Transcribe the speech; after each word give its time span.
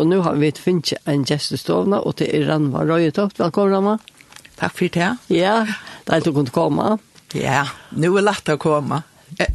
Og 0.00 0.08
nå 0.08 0.22
har 0.24 0.38
vi 0.40 0.48
finnet 0.56 0.94
en 1.04 1.26
gjestestovne, 1.28 2.00
og 2.00 2.16
til 2.16 2.46
Ranva 2.48 2.86
Røyetoft. 2.88 3.36
Velkommen, 3.36 3.74
Ranva. 3.76 3.98
Takk 4.56 4.72
for 4.78 4.92
det. 4.94 5.12
Ja, 5.28 5.58
det 6.06 6.16
er 6.16 6.24
du 6.24 6.32
kunne 6.32 6.52
komme. 6.54 6.94
Ja, 7.36 7.66
nå 7.92 8.14
er 8.16 8.24
lett 8.24 8.48
å 8.48 8.56
komme. 8.60 9.02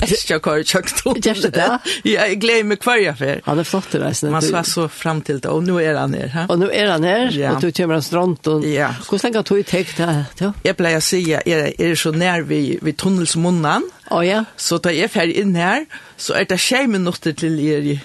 Eskja 0.06 0.38
kvar 0.40 0.62
kjøkton. 0.62 1.18
Gjørste 1.26 1.50
det? 1.54 1.66
Ja, 2.08 2.28
jeg 2.30 2.38
gleder 2.44 2.68
meg 2.70 2.86
hver 2.86 3.02
jeg 3.02 3.18
fer. 3.20 3.42
Han 3.48 3.60
er 3.60 3.68
flott 3.68 3.98
i 3.98 4.02
reisen. 4.02 4.32
Man 4.34 4.46
var 4.54 4.70
så 4.70 4.86
frem 4.88 5.20
til 5.26 5.42
det, 5.42 5.50
og 5.52 5.66
nå 5.66 5.80
er 5.82 5.98
han 6.00 6.14
her. 6.16 6.30
Ha? 6.36 6.46
Og 6.54 6.62
nå 6.62 6.70
er 6.70 6.94
han 6.94 7.06
her, 7.06 7.28
ja. 7.36 7.56
og 7.56 7.66
du 7.66 7.74
kommer 7.76 7.98
en 7.98 8.06
strand. 8.06 8.40
Og... 8.54 8.66
Ja. 8.70 8.94
Hvordan 9.10 9.26
lenge 9.28 9.42
har 9.42 9.50
du 9.50 9.70
tenkt 9.74 10.00
det? 10.00 10.16
Ja. 10.42 10.54
Jeg 10.70 10.78
pleier 10.80 11.02
å 11.02 11.06
si, 11.10 11.22
at 11.36 11.50
jeg 11.50 11.76
er 11.90 12.00
så 12.00 12.14
nær 12.16 12.46
vi, 12.48 12.62
vi 12.86 12.96
tunnelsmunnen. 12.96 13.90
Å 14.06 14.20
oh, 14.20 14.24
ja. 14.26 14.46
Så 14.56 14.78
da 14.78 14.94
jeg 14.94 15.12
fer 15.14 15.34
inn 15.34 15.58
her, 15.58 15.90
så 16.22 16.38
er 16.38 16.48
det 16.50 16.62
skje 16.62 16.86
minutter 16.94 17.34
til 17.34 17.58
jeg 17.60 18.00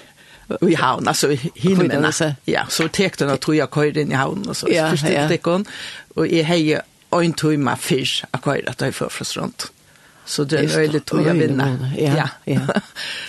i 0.71 0.77
havn, 0.79 1.07
altså 1.07 1.31
i 1.33 1.39
hinmene. 1.55 2.13
Ja, 2.47 2.65
så 2.69 2.87
tek 2.87 3.19
hun 3.19 3.33
og 3.33 3.41
tog 3.41 3.57
jeg 3.57 3.71
køyre 3.73 4.05
inn 4.05 4.13
i 4.13 4.19
havn, 4.19 4.47
og 4.47 4.55
så 4.55 4.71
ja, 4.71 4.89
forstod 4.91 5.13
ja, 5.13 5.27
ja. 5.27 5.43
hun, 5.45 5.67
og 6.15 6.31
jeg 6.31 6.47
heier 6.47 6.87
en 7.11 7.35
tøyma 7.35 7.75
fyrst 7.79 8.25
av 8.31 8.43
køyre 8.45 8.71
at 8.71 8.81
jeg 8.81 8.95
førfrest 8.95 9.37
rundt. 9.39 9.71
Så 10.31 10.45
det 10.47 10.59
er 10.59 10.63
en 10.63 10.79
øyelig 10.79 11.01
tog 11.09 11.25
jeg 11.25 11.35
vinner. 11.35 11.77
Ja, 11.97 12.27
ja. 12.47 12.61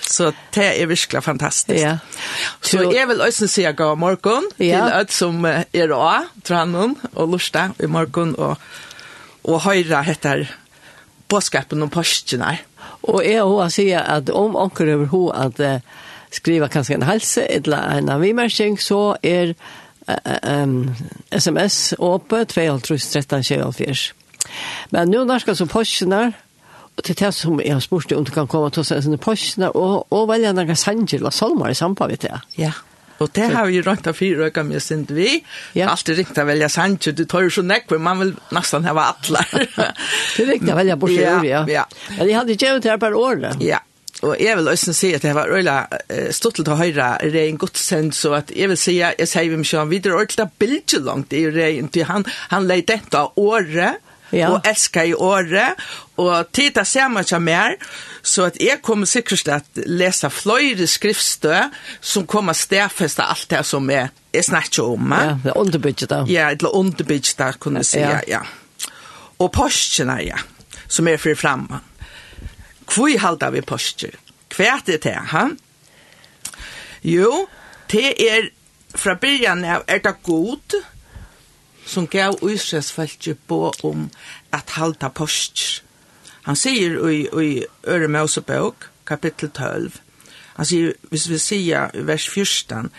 så 0.07 0.31
det 0.55 0.69
er 0.83 0.87
virkelig 0.87 1.23
fantastisk. 1.25 1.81
Ja. 1.81 1.97
Så 2.61 2.85
jeg 2.93 3.09
vil 3.09 3.21
også 3.21 3.49
si 3.51 3.65
jeg 3.65 3.75
gav 3.77 3.97
morgen 3.99 4.45
ja. 4.59 4.85
til 4.85 4.97
alt 5.01 5.13
som 5.13 5.45
er 5.49 5.95
av, 5.97 6.29
Tranum 6.45 6.99
og 7.15 7.33
Lursta 7.33 7.71
i 7.83 7.89
morgen, 7.91 8.37
og, 8.39 8.61
og 9.45 9.65
høyre 9.65 10.05
heter 10.05 10.45
påskapen 11.33 11.83
om 11.83 11.91
påskene. 11.91 12.59
Og 13.03 13.25
jeg 13.25 13.41
har 13.41 13.51
også 13.51 13.81
sier 13.81 14.07
at 14.07 14.31
om 14.31 14.57
anker 14.57 14.95
over 14.95 15.11
henne 15.11 15.47
at 15.49 15.83
skriva 16.33 16.69
kanskje 16.73 16.99
en 16.99 17.07
helse, 17.07 17.47
eller 17.51 17.99
en 17.99 18.09
avimmerking, 18.09 18.79
så 18.81 19.17
er 19.23 19.55
uh, 20.09 20.63
um, 20.63 20.95
sms 21.31 21.95
åpe 21.99 22.45
2.13.24. 22.53 24.13
Men 24.91 25.13
nå 25.13 25.25
nærkast 25.25 25.63
som 25.63 25.71
postene, 25.71 26.33
og 26.93 27.05
til 27.05 27.17
det 27.17 27.35
som 27.35 27.61
jeg 27.61 27.73
har 27.73 27.81
spurt 27.81 28.13
om 28.13 28.25
du 28.25 28.33
kan 28.35 28.49
komme 28.51 28.71
til 28.71 28.85
sånne 28.85 29.21
postene, 29.23 29.71
og, 29.73 30.07
og 30.13 30.27
velge 30.29 30.53
noen 30.53 30.77
sanger 30.77 31.21
eller 31.21 31.33
salmer 31.33 31.73
i 31.73 31.79
samband 31.79 32.13
med 32.13 32.25
det. 32.27 32.41
Ja, 32.59 32.73
og 33.23 33.31
det 33.35 33.49
har 33.53 33.69
vi 33.71 33.81
rundt 33.85 34.07
av 34.11 34.17
fire 34.19 34.49
øyne 34.49 34.65
med 34.67 34.83
sin 34.83 35.05
vi. 35.09 35.45
Ja. 35.79 35.93
Alltid 35.93 36.19
riktig 36.19 36.43
å 36.43 36.49
velge 36.49 36.69
sanger, 36.73 37.15
du 37.15 37.25
tar 37.29 37.47
jo 37.47 37.53
så 37.55 37.63
nekk, 37.67 37.93
man 38.03 38.19
vil 38.23 38.35
nesten 38.55 38.89
ha 38.89 38.97
alle. 39.07 39.45
det 39.53 40.43
er 40.43 40.51
riktig 40.51 40.73
å 40.73 40.79
velge 40.81 40.99
bort 40.99 41.15
ja, 41.15 41.39
ja, 41.47 41.65
ja. 41.71 41.87
Men 42.17 42.27
jeg 42.27 42.39
hadde 42.39 42.57
ikke 42.57 42.73
gjort 42.73 42.87
det 42.87 42.95
her 42.95 43.03
per 43.03 43.19
året. 43.19 43.63
Ja, 43.63 43.79
Og 44.23 44.37
jeg 44.39 44.55
vil 44.59 44.71
også 44.71 44.95
si 44.95 45.11
at 45.17 45.25
det 45.25 45.35
var 45.35 45.51
øyla 45.51 45.77
stått 46.35 46.61
til 46.61 46.71
å 46.71 46.79
høre 46.79 47.09
Rein 47.35 47.59
Godsen, 47.59 48.13
så 48.15 48.37
at 48.39 48.53
jeg 48.55 48.71
vil 48.71 48.79
si 48.79 49.01
at 49.03 49.19
jeg 49.19 49.31
sier 49.31 49.51
vi 49.51 49.59
ikke 49.59 49.81
han 49.81 49.91
videre 49.91 50.21
ordentlig 50.21 50.45
av 50.45 50.55
bildet 50.63 51.03
langt 51.03 51.35
i 51.35 51.43
Rein, 51.51 51.91
til 51.91 52.07
han, 52.07 52.27
han 52.53 52.69
leid 52.71 52.87
dette 52.91 53.19
av 53.19 53.35
året, 53.41 53.99
ja. 54.33 54.53
og 54.53 54.69
elsker 54.69 55.11
i 55.11 55.15
året, 55.15 55.83
og 56.23 56.53
tid 56.55 56.77
det 56.79 56.87
ser 56.89 57.11
man 57.13 57.27
ikke 57.27 57.43
mer, 57.43 57.77
så 58.23 58.47
at 58.49 58.59
jeg 58.63 58.81
kommer 58.85 59.11
sikkert 59.11 59.43
til 59.43 59.85
å 59.85 59.87
lese 59.99 60.31
flere 60.33 60.87
skriftstø 60.89 61.67
som 62.01 62.27
kommer 62.31 62.57
stedfeste 62.57 63.27
alt 63.27 63.49
det 63.51 63.65
som 63.69 63.91
er, 63.91 64.13
jeg 64.33 64.49
snakker 64.49 64.87
om. 64.95 65.13
Ja, 65.13 65.37
det 65.43 65.53
er 65.53 65.61
underbygget 65.61 66.11
da. 66.15 66.25
Ja, 66.31 66.51
det 66.55 66.69
er 66.69 66.77
underbygget 66.79 67.35
da, 67.43 67.53
kunne 67.59 67.83
jeg 67.83 67.91
si, 67.91 68.03
ja. 68.07 68.21
ja. 68.29 68.45
Og 69.43 69.51
postene, 69.53 70.21
ja, 70.23 70.39
som 70.87 71.11
er 71.11 71.19
fri 71.21 71.35
fremme. 71.37 71.83
Hvor 72.93 73.19
halda 73.19 73.51
vi 73.55 73.63
påskjer? 73.65 74.17
Hva 74.53 74.79
er 74.79 74.99
det, 75.01 75.15
ha? 75.33 75.47
Jo, 77.03 77.47
det 77.93 78.11
er 78.21 78.51
fra 78.95 79.15
byrjan 79.17 79.65
av 79.65 79.87
er 79.89 80.03
det 80.05 80.15
god 80.27 80.77
som 81.89 82.07
gav 82.07 82.37
Israelsfalket 82.45 83.41
på 83.49 83.73
om 83.83 84.11
at 84.53 84.77
halda 84.77 85.09
påskjer. 85.09 85.81
Han 86.43 86.59
sier 86.59 86.99
i, 87.09 87.25
i 87.27 87.51
Øre 87.87 88.09
Mosebøk, 88.11 88.89
kapittel 89.07 89.51
12, 89.51 90.01
han 90.57 90.69
sier, 90.69 90.95
hvis 91.11 91.29
vi 91.31 91.39
sier 91.41 91.93
i 91.97 92.05
vers 92.07 92.27
14, 92.29 92.91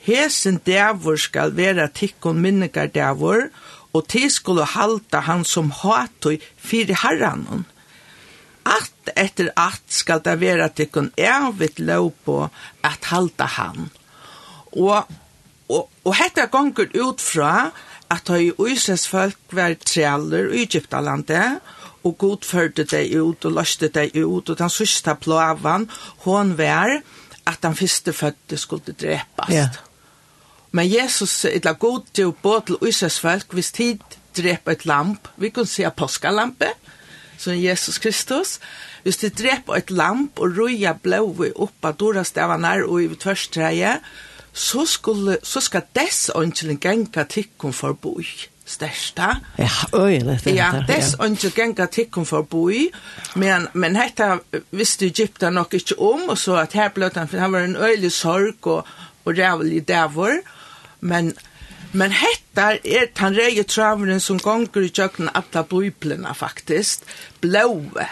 Hesen 0.00 0.60
dævor 0.64 1.18
skal 1.20 1.52
være 1.56 1.90
tikkon 1.94 2.40
minnegar 2.40 2.88
dævor, 2.92 3.48
og 3.92 4.06
til 4.08 4.30
skulle 4.32 4.64
halda 4.64 5.20
han 5.26 5.44
som 5.44 5.72
hatoi 5.74 6.38
fyrir 6.56 6.96
herranon. 7.02 7.66
At 8.64 8.92
etter 9.18 9.50
at 9.58 9.82
skal 9.92 10.22
det 10.24 10.36
være 10.40 10.68
til 10.76 11.10
evigt 11.16 11.80
lov 11.80 12.12
på 12.24 12.48
at 12.84 13.10
halda 13.10 13.46
han. 13.56 13.90
Og, 14.72 15.06
og, 15.68 15.88
og 16.04 16.14
hette 16.14 16.46
gonger 16.52 16.90
ut 17.00 17.20
fra 17.20 17.70
at 18.10 18.28
høy 18.28 18.50
Israels 18.70 19.06
folk 19.08 19.54
var 19.54 19.76
trealer 19.86 20.50
i 20.50 20.64
Egyptalandet, 20.66 21.60
og 22.04 22.16
god 22.18 22.46
førte 22.48 22.86
deg 22.88 23.12
ut 23.20 23.44
og 23.44 23.58
løste 23.58 23.90
deg 23.92 24.16
ut, 24.16 24.48
og 24.48 24.58
den 24.58 24.72
sørste 24.72 25.14
plavan, 25.20 25.86
hon 26.24 26.56
var 26.58 26.96
at 27.46 27.60
den 27.62 27.76
første 27.76 28.12
fødte 28.12 28.56
skulle 28.58 28.94
drepast. 28.94 29.52
Ja. 29.52 29.68
Men 30.72 30.86
Jesus, 30.86 31.44
etla 31.44 31.74
god 31.74 32.06
til 32.14 32.30
å 32.30 32.36
bo 32.42 32.60
til 32.62 32.78
Israels 32.86 33.18
folk, 33.20 33.52
hvis 33.52 33.72
tid 33.74 34.02
drepa 34.38 34.72
et 34.72 34.86
lamp, 34.86 35.28
vi 35.36 35.50
kan 35.50 35.66
se 35.66 35.86
påskalampe, 35.96 36.70
mm 36.70 36.99
som 37.40 37.56
Jesus 37.56 37.98
Kristus. 37.98 38.58
Hvis 39.02 39.20
de 39.22 39.30
dreper 39.32 39.80
et 39.80 39.90
lamp 39.90 40.40
og 40.40 40.58
røya 40.58 40.92
blåve 41.02 41.52
opp 41.56 41.88
av 41.88 41.96
dorastavene 42.00 42.74
og 42.84 43.00
i 43.02 43.08
tvørstreie, 43.16 43.96
så, 44.52 44.84
skulle, 44.86 45.38
så 45.42 45.62
skal 45.62 45.86
dess 45.96 46.30
åndkjelen 46.34 46.80
genka 46.82 47.24
tikkum 47.30 47.72
for 47.72 47.96
boi. 47.96 48.26
Størsta. 48.70 49.32
Ja, 49.58 49.70
øyelig. 49.94 50.40
Ja, 50.46 50.84
dess 50.86 51.16
åndkjelen 51.18 51.56
genka 51.56 51.86
tikkum 51.90 52.26
for 52.28 52.46
boi. 52.46 52.88
Men, 53.34 53.68
men 53.72 53.96
dette 53.98 54.40
visste 54.74 55.08
Egypta 55.08 55.50
nok 55.50 55.74
ikke 55.78 55.98
om, 55.98 56.28
og 56.28 56.38
så 56.38 56.60
at 56.60 56.76
her 56.78 56.90
bløt 56.94 57.18
han, 57.18 57.30
for 57.30 57.42
han 57.42 57.54
var 57.54 57.66
en 57.66 57.78
øyelig 57.78 58.12
sorg 58.12 58.66
og, 58.66 58.90
og 59.24 59.38
rævlig 59.38 59.86
dævor. 59.88 60.42
Men 61.00 61.32
Men 61.92 62.14
hettar 62.14 62.78
er 62.86 63.08
tan 63.14 63.34
reie 63.34 63.64
traveren 63.66 64.20
som 64.22 64.38
gonger 64.38 64.86
i 64.86 64.92
tjøkken 64.94 65.30
alla 65.34 65.64
biblina 65.66 66.34
faktisk, 66.38 67.02
blåve, 67.42 68.06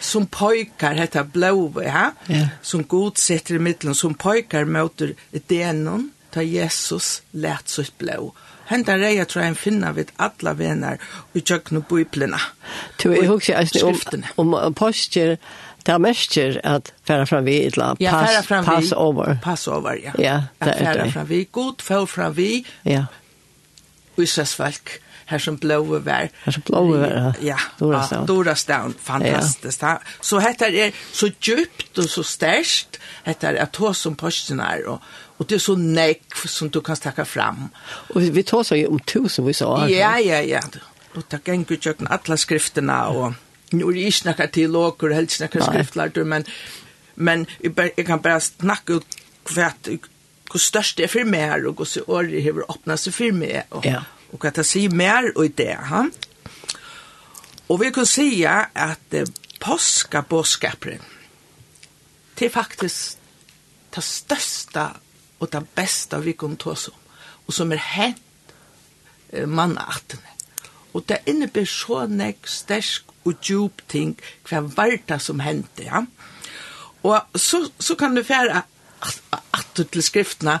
som 0.00 0.26
pojkar 0.26 0.94
hetta 1.00 1.24
blåve, 1.24 1.84
ja? 1.88 2.10
Yeah. 2.28 2.48
som 2.62 2.84
god 2.84 3.18
setter 3.18 3.58
i 3.58 3.58
middelen, 3.58 3.94
som 3.94 4.14
pojkar 4.14 4.64
møter 4.64 5.14
denon, 5.48 6.10
ta 6.30 6.42
Jesus 6.42 7.22
lät 7.30 7.68
sitt 7.68 7.98
blå. 7.98 8.32
Henta 8.66 8.96
reja 8.96 9.24
tror 9.24 9.44
jag 9.44 9.58
finna 9.58 9.92
vid 9.92 10.10
alla 10.16 10.54
vänner 10.54 10.98
och 11.32 11.40
tjökna 11.44 11.82
biblerna. 11.90 12.40
Du, 13.02 13.16
jag 13.16 13.22
husker 13.22 13.84
om, 13.84 14.22
om, 14.34 14.54
om 14.54 14.74
poster 14.74 15.38
det 15.86 16.00
mestjer 16.00 16.60
at 16.64 16.92
færa 17.04 17.26
fram 17.28 17.46
vi 17.46 17.58
et 17.66 17.76
la 17.76 17.92
pass, 17.94 18.32
færa 18.32 18.42
fram 18.42 18.64
pass 18.64 18.90
vi, 18.90 18.96
over. 18.96 19.36
Pass 19.42 19.66
over, 19.68 19.96
ja. 20.00 20.12
ja 20.18 20.36
det 20.64 20.74
at 20.74 20.86
færa 20.86 21.08
fram 21.12 21.28
vi, 21.28 21.44
god 21.52 21.82
færa 21.82 22.04
fram 22.04 22.36
vi, 22.36 22.66
ja. 22.84 23.04
uisesvalg, 24.16 24.96
her 25.26 25.38
som 25.40 25.58
blåve 25.58 26.02
vær. 26.04 26.28
Her 26.44 26.52
som 26.52 26.62
blåve 26.62 27.00
vær, 27.00 27.12
ja. 27.16 27.32
Ja, 27.42 27.58
Dorastown. 27.80 28.26
Dorastown, 28.28 28.94
fantastisk. 29.00 29.82
Ja. 29.82 29.96
Så 30.20 30.40
dette 30.40 30.68
er 30.68 30.90
så 31.12 31.30
djupt 31.40 31.98
og 31.98 32.08
så 32.08 32.22
størst, 32.22 32.98
dette 33.26 33.46
er 33.46 33.62
at 33.64 33.76
hos 33.76 34.04
som 34.04 34.16
posten 34.16 34.60
er, 34.60 34.84
og 34.86 35.00
Og 35.38 35.48
det 35.48 35.56
er 35.56 35.62
så 35.62 35.74
näck 35.74 36.36
som 36.46 36.70
du 36.70 36.80
kan 36.80 36.96
stakka 36.96 37.24
fram. 37.24 37.70
Og 38.14 38.22
vi 38.34 38.42
tar 38.42 38.62
så 38.62 38.76
ju 38.76 38.86
om 38.86 38.98
tusen 38.98 39.46
vi 39.46 39.52
sa. 39.52 39.86
Ja, 39.88 40.18
ja, 40.18 40.40
ja. 40.40 40.60
Og 41.14 41.22
det 41.30 41.44
ganger 41.44 41.64
jo 41.70 41.74
ikke 41.74 42.06
alle 42.10 43.08
og 43.16 43.34
Nu 43.74 43.84
är 43.84 43.92
det 43.92 44.00
inte 44.00 44.68
några 44.68 44.88
åker, 44.88 45.10
helst 45.10 45.40
några 45.40 45.66
skriftlärare, 45.66 46.24
men, 46.24 46.44
men 47.14 47.46
jag 47.96 48.06
kan 48.06 48.20
bara 48.20 48.40
snacka 48.40 48.92
ut 48.92 49.06
kvart 49.44 49.88
hur 50.52 50.58
störst 50.58 50.96
det 50.96 51.04
är 51.04 51.08
för 51.08 51.24
mig 51.24 51.66
och 51.66 51.78
hur 51.78 51.84
så 51.84 52.00
året 52.06 52.44
har 52.44 52.70
öppnat 52.70 53.00
sig 53.00 53.12
för 53.12 53.32
mig 53.32 53.66
och, 53.68 53.86
ja. 53.86 54.04
och 54.30 54.44
att 54.44 54.56
jag 54.56 54.66
säger 54.66 54.90
mer 54.90 55.38
och 55.38 55.50
det. 55.50 55.78
Ha? 55.90 56.10
Och 57.66 57.82
vi 57.82 57.90
kan 57.90 58.06
säga 58.06 58.68
att 58.72 59.14
eh, 59.14 59.24
påska 59.58 60.22
påskapren 60.22 61.00
det 62.34 62.46
är 62.46 62.50
faktiskt 62.50 63.18
det 63.90 64.00
största 64.00 64.96
och 65.38 65.48
det 65.50 65.62
bästa 65.74 66.18
vi 66.18 66.32
kan 66.32 66.56
ta 66.56 66.70
oss 66.70 66.88
om 66.88 66.94
och 67.46 67.54
som 67.54 67.72
är 67.72 67.76
hänt 67.76 68.22
eh, 69.28 69.46
mannaartene. 69.46 70.28
Och 70.92 71.02
det 71.06 71.18
innebär 71.24 71.64
så 71.64 72.06
nek 72.06 72.46
stersk 72.46 73.04
og 73.24 73.40
djup 73.40 73.82
ting, 73.88 74.14
hva 74.48 74.62
varta 74.76 75.18
som 75.18 75.40
hendte, 75.44 75.86
ja. 75.88 76.04
Og 77.04 77.38
så, 77.38 77.60
så 77.80 77.96
kan 78.00 78.16
du 78.16 78.22
fære 78.24 78.62
atter 79.52 79.84
til 79.92 80.02
skriftene, 80.04 80.58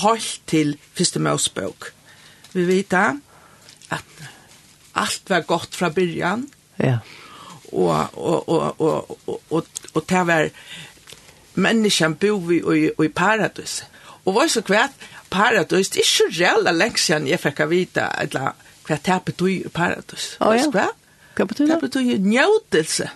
holdt 0.00 0.40
til 0.48 0.76
første 0.96 1.20
Mosebok. 1.20 1.90
Vi 2.54 2.64
vet 2.68 2.94
at 2.94 4.22
alt 4.94 5.30
var 5.30 5.44
godt 5.44 5.76
fra 5.76 5.90
byrjan. 5.92 6.48
Ja. 6.78 6.98
Og, 7.72 8.08
og, 8.14 8.48
og, 8.48 8.80
og, 8.80 9.18
og, 9.26 9.40
og, 9.50 9.66
og 9.94 10.04
det 10.08 10.26
var 10.26 10.48
menneskene 11.54 12.14
bo 12.14 12.38
i, 12.50 12.60
i, 12.78 12.90
i 13.04 13.08
paradis. 13.08 13.82
Og 14.24 14.34
var 14.34 14.48
så 14.48 14.62
kvært 14.64 14.94
paradis, 15.30 15.88
det 15.88 16.00
er 16.00 16.08
ikke 16.08 16.44
reelle 16.44 16.72
lenge 16.72 16.98
siden 17.02 17.28
jeg 17.28 17.42
fikk 17.42 17.64
vite, 17.68 18.06
eller 18.22 18.54
hva 18.86 18.98
det 19.06 19.22
betyr 19.26 19.72
paradis. 19.74 20.36
Oh, 20.40 20.54
ja. 20.56 20.70
Kvært? 20.70 21.03
Hva 21.34 21.46
betyr 21.50 21.66
det? 21.66 21.74
Det 21.74 21.80
betyr 21.88 22.18
njøtelse. 22.22 23.10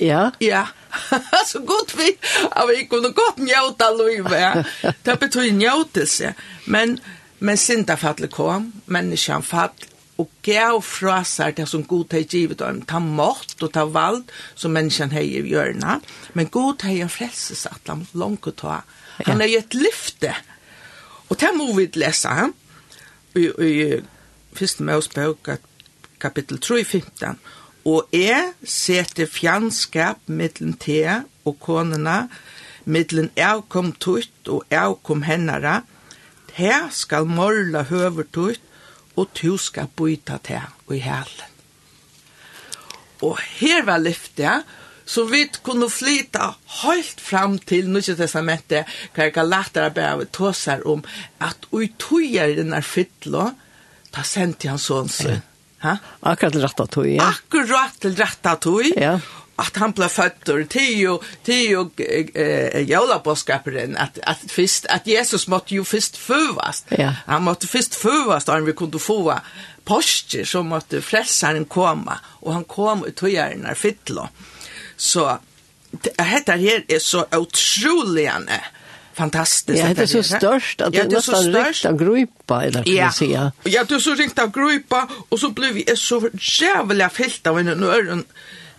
Ja? 0.00 0.30
Ja. 0.40 0.66
Så 1.50 1.60
godt 1.66 1.96
vi, 1.98 2.12
av 2.50 2.70
vi 2.70 2.84
kunne 2.88 3.12
godt 3.12 3.42
njøte 3.42 3.90
livet, 3.98 4.38
ja. 4.40 4.52
Det 5.06 5.18
betyr 5.20 5.50
njøtelse. 5.52 6.34
Men, 6.66 6.98
men 7.38 7.60
sindafattelig 7.60 8.30
kom, 8.32 8.72
menneskene 8.86 9.44
fattelig, 9.44 9.90
og 10.14 10.30
gav 10.46 10.78
fra 10.86 11.16
seg 11.26 11.56
det 11.58 11.66
som 11.66 11.82
god 11.90 12.14
har 12.14 12.22
givet 12.30 12.60
dem, 12.60 12.82
ta 12.86 13.00
mått 13.02 13.56
og 13.58 13.72
ta 13.74 13.82
vald 13.90 14.30
som 14.54 14.74
menneskene 14.76 15.16
har 15.16 15.26
i 15.26 15.42
hjørnet, 15.50 16.06
men 16.38 16.50
god 16.54 16.84
har 16.86 17.10
frelses 17.10 17.66
at 17.66 17.90
han 17.90 18.06
langt 18.14 18.46
å 18.46 18.54
ta. 18.54 18.76
Han 19.26 19.42
har 19.42 19.50
gitt 19.50 19.74
lyfte, 19.74 20.30
og 21.26 21.40
det 21.40 21.50
må 21.56 21.66
vi 21.74 21.88
lese, 21.98 22.30
han, 22.30 22.54
i, 23.34 23.48
i 23.50 23.72
første 24.54 24.86
med 24.86 25.02
oss 25.02 25.10
kapittel 26.24 26.60
3, 26.62 26.82
15. 26.84 27.40
Og 27.84 28.08
jeg 28.16 28.54
setter 28.64 29.28
fjandskap 29.28 30.22
mittlen 30.26 30.76
te 30.80 31.02
og 31.44 31.58
konene, 31.60 32.24
mittlen 32.88 33.30
jeg 33.36 33.66
kom 33.72 33.92
tutt 34.00 34.48
og 34.48 34.64
jeg 34.72 35.00
kom 35.04 35.24
hennere, 35.28 35.82
her 36.54 36.86
skal 36.94 37.26
morla 37.26 37.82
høver 37.88 38.28
tutt, 38.32 38.62
og 39.14 39.30
tu 39.34 39.56
skal 39.60 39.90
byta 39.94 40.38
te 40.42 40.58
og 40.86 40.96
i 40.96 41.02
helen. 41.02 41.52
Og 43.22 43.38
her 43.58 43.84
var 43.86 44.02
lyftet, 44.02 44.64
så 45.06 45.24
vi 45.28 45.44
kunne 45.62 45.90
flyta 45.92 46.54
helt 46.82 47.20
fram 47.20 47.58
til 47.58 47.90
Nye 47.92 48.16
Testamentet, 48.16 48.88
hver 49.14 49.30
Galater 49.34 49.92
bare 49.94 50.26
tåser 50.32 50.82
om 50.88 51.04
at 51.44 51.68
ui 51.72 51.90
tøyer 52.00 52.54
i 52.54 52.58
denne 52.58 52.80
fytlo, 52.82 53.50
da 54.14 54.24
sendte 54.26 54.72
han 54.72 54.80
sånn 54.80 55.10
sin. 55.12 55.42
Ha? 55.84 55.96
Akkurat 56.24 56.56
til 56.56 56.64
rett 56.64 56.80
av 56.80 56.92
tog, 56.92 57.08
ja. 57.08 57.30
Akkurat 57.30 57.98
til 58.00 58.16
rett 58.18 58.52
av. 58.52 58.68
Ja 58.96 59.18
at 59.60 59.76
han 59.78 59.92
ble 59.94 60.08
født 60.10 60.50
og 60.50 60.62
til 60.70 60.98
jo, 60.98 61.12
til 61.46 61.70
jo 61.70 61.82
eh 61.98 62.34
jävla 62.34 62.80
jævlaboskaperen, 62.88 63.96
at, 63.96 64.18
at, 64.22 64.38
först 64.50 64.86
Jesus 65.06 65.48
måtte 65.48 65.74
jo 65.74 65.84
først 65.84 66.16
förvast. 66.16 66.86
Ja. 66.98 67.14
Han 67.26 67.56
først 67.66 67.94
först 67.94 68.48
og 68.48 68.54
han 68.54 68.66
vi 68.66 68.72
kunde 68.72 68.98
få 68.98 69.34
poster 69.84 70.44
som 70.44 70.66
måtte 70.66 71.02
frälsaren 71.02 71.64
komme, 71.64 72.18
og 72.42 72.52
han 72.52 72.64
kom 72.64 73.04
ut 73.04 73.22
och 73.22 73.30
gärna 73.30 73.74
fytlo. 73.74 74.28
Så 74.96 75.38
det 75.90 76.20
her 76.20 76.82
er 76.88 76.98
så 76.98 77.24
otroligt 77.32 78.30
fantastiskt. 79.14 79.78
Ja, 79.78 79.94
det 79.94 80.02
är 80.02 80.06
så 80.06 80.22
störst 80.22 80.80
att 80.80 80.94
ja, 80.94 81.04
det 81.04 81.16
är 81.16 81.20
så 81.20 81.36
störst 81.36 81.84
av 81.84 81.98
grupa 81.98 82.64
eller 82.64 82.84
kan 82.84 82.94
ja. 82.94 83.04
man 83.04 83.12
säga. 83.12 83.52
Ja, 83.64 83.84
det 83.84 83.94
är 83.94 83.98
så 83.98 84.14
ringt 84.14 84.38
av 84.38 84.50
grupa 84.52 85.08
och 85.28 85.40
så 85.40 85.50
blev 85.50 85.74
vi 85.74 85.96
så 85.96 86.30
jävla 86.60 87.10
fyllt 87.10 87.46
av 87.46 87.58
en 87.58 87.82
öron 87.82 88.24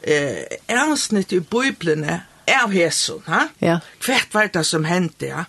eh 0.02 0.92
avsnitt 0.92 1.34
i 1.34 1.40
bibeln 1.40 2.06
av 2.64 2.74
Jesus, 2.74 3.26
ha? 3.26 3.48
Ja. 3.60 3.80
Kvärt 4.00 4.34
var 4.34 4.50
det 4.54 4.64
som 4.64 4.86
hände, 4.86 5.26
ja. 5.28 5.46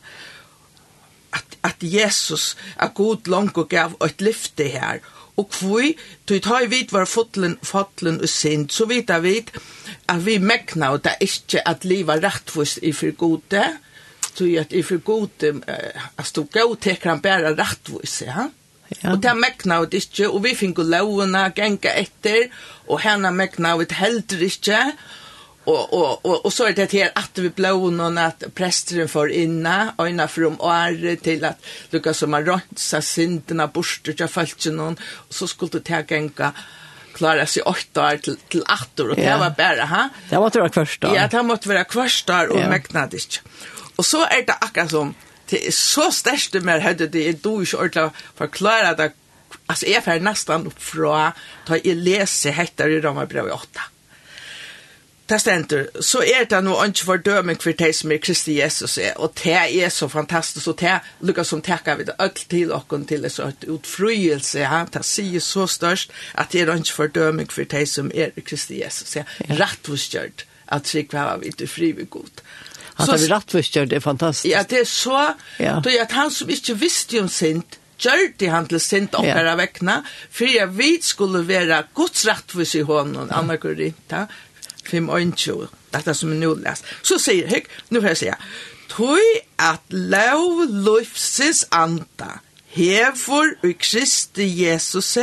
Att 1.31 1.57
att 1.61 1.83
Jesus 1.83 2.57
är 2.77 2.89
god 2.95 3.29
långt 3.29 3.57
och 3.57 3.71
gav 3.71 3.97
ett 4.01 4.21
lyfte 4.21 4.65
här. 4.65 5.01
Og 5.37 5.51
kvui, 5.53 5.97
du 6.29 6.39
tar 6.41 6.63
tai 6.63 6.67
vid 6.67 6.93
var 6.93 7.05
fotlen, 7.05 7.59
fotlen 7.63 8.21
og 8.23 8.29
sind, 8.29 8.71
så 8.73 8.87
vet 8.89 9.05
vita 9.05 9.19
vit 9.21 9.51
at 10.09 10.23
vi 10.25 10.39
megna 10.39 10.95
og 10.95 11.03
det 11.05 11.17
ikkje 11.21 11.61
at 11.69 11.85
liva 11.85 12.17
rettvost 12.23 12.81
i 12.83 12.93
for 12.97 13.13
gode, 13.21 13.65
tog 14.37 14.57
att 14.59 14.73
i 14.73 14.83
för 14.83 14.97
god 14.97 15.31
att 16.17 16.27
stå 16.27 16.47
god 16.53 16.81
täcker 16.81 17.09
han 17.09 17.21
bara 17.21 17.57
rättvis 17.57 18.23
ja 18.27 18.51
Ja. 19.03 19.13
Og 19.13 19.23
det 19.23 19.35
mekna 19.35 19.81
vi 19.83 19.99
ikkje, 19.99 20.29
og 20.31 20.45
vi 20.45 20.55
finko 20.55 20.85
lovene 20.87 21.49
genga 21.57 21.91
etter, 21.99 22.47
og 22.87 23.01
henne 23.03 23.33
mekna 23.35 23.75
ut 23.81 23.95
heldur 23.99 24.45
ikkje, 24.47 24.79
og, 25.67 25.81
og, 25.81 26.11
og, 26.23 26.45
og 26.47 26.53
så 26.55 26.69
er 26.69 26.77
det 26.79 26.93
her 26.95 27.11
at 27.19 27.41
vi 27.43 27.51
blå 27.51 27.91
noen 27.91 28.21
at 28.23 28.45
presteren 28.55 29.11
får 29.11 29.33
inna, 29.35 29.77
øyna 29.99 30.29
for 30.31 30.47
om 30.53 30.61
året 30.63 31.25
til 31.27 31.43
at 31.49 31.59
lukka 31.91 32.15
som 32.15 32.37
har 32.39 32.47
rønsa 32.47 33.03
syndene 33.03 33.67
borster 33.75 34.15
til 34.15 34.31
falskje 34.31 34.77
noen, 34.77 34.95
og 35.27 35.35
så 35.35 35.51
skulle 35.51 35.81
det 35.81 35.91
her 35.91 36.07
genga 36.07 36.53
klara 37.17 37.47
sig 37.51 37.65
åtta 37.67 38.05
år 38.05 38.23
til, 38.23 38.39
til 38.53 38.63
åtta 38.63 39.03
år, 39.03 39.17
og 39.17 39.19
det 39.19 39.39
var 39.41 39.57
bare, 39.59 39.89
ha? 39.91 40.05
Det 40.31 40.39
måtte 40.39 40.63
være 40.63 40.75
kvarst 40.79 41.09
år. 41.09 41.17
Ja, 41.17 41.27
det 41.33 41.43
måtte 41.49 41.73
være 41.73 41.89
kvarst 41.91 42.31
år, 42.31 42.53
og 42.55 42.63
ja. 42.63 42.71
mekna 42.71 43.09
det 43.11 43.25
ikke. 43.25 43.43
Og 43.97 44.05
så 44.05 44.25
er 44.29 44.45
det 44.49 44.59
akkurat 44.61 44.93
som, 44.93 45.15
det 45.51 45.63
er 45.69 45.75
så 45.75 46.11
størst 46.13 46.53
det 46.57 46.65
mer 46.67 46.83
høyde, 46.85 47.09
det 47.09 47.29
er 47.29 47.37
du 47.41 47.61
ikke 47.63 47.81
ordentlig 47.81 48.09
å 48.09 48.15
forklare 48.39 48.95
det, 48.99 49.11
altså 49.67 49.91
jeg 49.91 50.05
får 50.05 50.25
nesten 50.25 50.71
opp 50.71 50.81
fra, 50.83 51.19
da 51.69 51.79
jeg 51.81 52.01
leser 52.01 52.57
hettar 52.57 52.93
i 52.93 53.03
Ramabrev 53.05 53.53
8. 53.55 53.93
Det 55.27 55.41
stender, 55.43 55.89
så 56.07 56.21
er 56.23 56.45
det 56.47 56.61
noe 56.63 56.85
ikke 56.87 57.07
fordøming 57.09 57.59
for 57.59 57.75
det 57.75 57.89
som 57.99 58.13
er 58.15 58.21
Kristi 58.23 58.61
Jesus 58.61 58.95
er, 59.03 59.17
og 59.19 59.33
det 59.41 59.57
er 59.59 59.89
så 59.91 60.07
fantastisk, 60.09 60.69
og 60.71 60.77
det 60.79 60.93
er 60.93 61.09
lukka 61.27 61.43
som 61.43 61.63
takker 61.67 61.99
vi 61.99 62.07
det 62.07 62.15
alt 62.23 62.45
til 62.51 62.71
åkken 62.75 63.09
til 63.11 63.27
det, 63.27 63.33
så 63.35 63.49
et 63.51 63.67
utfryelse, 63.67 64.61
ja, 64.63 64.85
det 64.87 65.03
sier 65.07 65.43
så 65.43 65.67
størst, 65.67 66.15
at 66.39 66.55
det 66.55 66.63
er 66.63 66.75
ikke 66.77 66.99
fordøming 67.01 67.51
for 67.51 67.67
det 67.67 67.89
som 67.91 68.13
er 68.15 68.39
Kristi 68.39 68.79
Jesus 68.85 69.17
er, 69.19 69.27
rett 69.59 69.91
og 69.91 69.99
skjørt, 69.99 70.47
at 70.71 70.87
det 70.93 71.09
er 71.11 71.43
vi 71.43 71.51
til 71.51 71.75
fri 71.75 71.91
ved 71.99 72.11
god. 72.11 72.46
At 72.97 73.11
han 73.13 73.27
rattvistar, 73.31 73.89
det 73.91 73.99
er 73.99 74.05
fantastiskt. 74.05 74.49
Ja, 74.49 74.63
det 74.65 74.81
er 74.81 74.89
så, 74.89 75.35
ja. 75.61 75.81
då 75.85 75.91
at 76.01 76.13
han 76.17 76.31
som 76.31 76.51
ikke 76.51 76.79
visste 76.81 77.21
om 77.21 77.29
sint, 77.29 77.79
gjør 78.01 78.31
det 78.41 78.49
han 78.53 78.69
til 78.69 78.81
sint 78.81 79.17
okkara 79.17 79.53
ja. 79.53 79.59
vekna, 79.61 80.01
for 80.33 80.49
jeg 80.49 80.73
vet 80.77 81.05
skulle 81.05 81.43
være 81.49 81.83
gods 81.97 82.27
rattvis 82.29 82.75
i 82.77 82.85
hånden, 82.89 83.29
ja. 83.29 83.41
Anna 83.41 83.57
Korinta, 83.61 84.27
5.20, 84.89 85.69
dette 85.93 86.15
som 86.15 86.33
er 86.33 86.41
nullast. 86.41 86.89
Så 87.03 87.19
sier 87.21 87.53
jeg, 87.53 87.69
nu 87.91 88.01
får 88.01 88.15
jeg 88.15 88.23
sier, 88.25 88.51
Tøy 88.93 89.23
at 89.61 89.83
lov 89.91 90.63
løfses 90.71 91.67
anta, 91.75 92.39
hefor 92.77 93.57
og 93.65 93.73
Kristi 93.83 94.47
Jesus, 94.63 95.17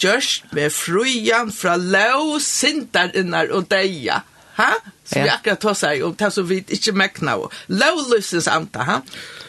gjørst 0.00 0.54
med 0.56 0.72
frujan 0.74 1.52
fra 1.54 1.76
lov 1.78 2.38
sindarinnar 2.42 3.52
og 3.54 3.68
deia 3.70 4.22
ha? 4.58 4.70
Som 5.04 5.18
ja. 5.20 5.24
vi 5.24 5.32
akkurat 5.34 5.62
tar 5.64 5.78
seg 5.78 6.04
om, 6.06 6.14
det 6.18 6.30
som 6.34 6.46
vi 6.48 6.60
ikke 6.62 6.94
mekna 6.96 7.36
av. 7.38 7.58
Lovløsens 7.72 8.48
anta, 8.50 8.86
ha? 8.88 9.00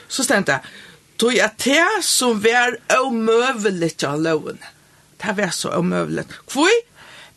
Så 0.08 0.26
stendte 0.26 0.58
jeg, 0.58 0.74
tog 1.22 1.36
jeg 1.36 1.52
det 1.66 2.06
som 2.06 2.42
var 2.44 2.78
omøvelig 3.00 3.94
av 4.08 4.20
loven. 4.22 4.60
Det 5.22 5.38
var 5.38 5.54
så 5.56 5.72
omøvelig. 5.80 6.26
Hvor? 6.52 6.74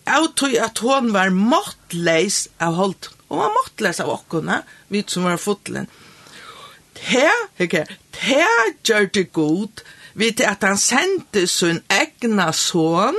Jeg 0.08 0.32
tog 0.40 0.56
at 0.56 0.80
hun 0.82 1.12
var 1.12 1.30
måttleis 1.34 2.46
av 2.64 2.78
holdt. 2.80 3.10
Hun 3.28 3.42
var 3.42 3.54
måttleis 3.54 4.00
av 4.00 4.10
åkkerne, 4.14 4.62
vi 4.88 5.04
som 5.06 5.28
var 5.28 5.40
fotlen. 5.40 5.88
Det, 6.98 7.28
ikke, 7.62 7.84
det 8.16 8.46
gjør 8.88 9.10
det 9.14 9.28
godt, 9.36 9.84
vid 10.18 10.40
at 10.42 10.64
han 10.66 10.80
sendte 10.80 11.44
sin 11.46 11.82
egna 11.92 12.48
son 12.56 13.18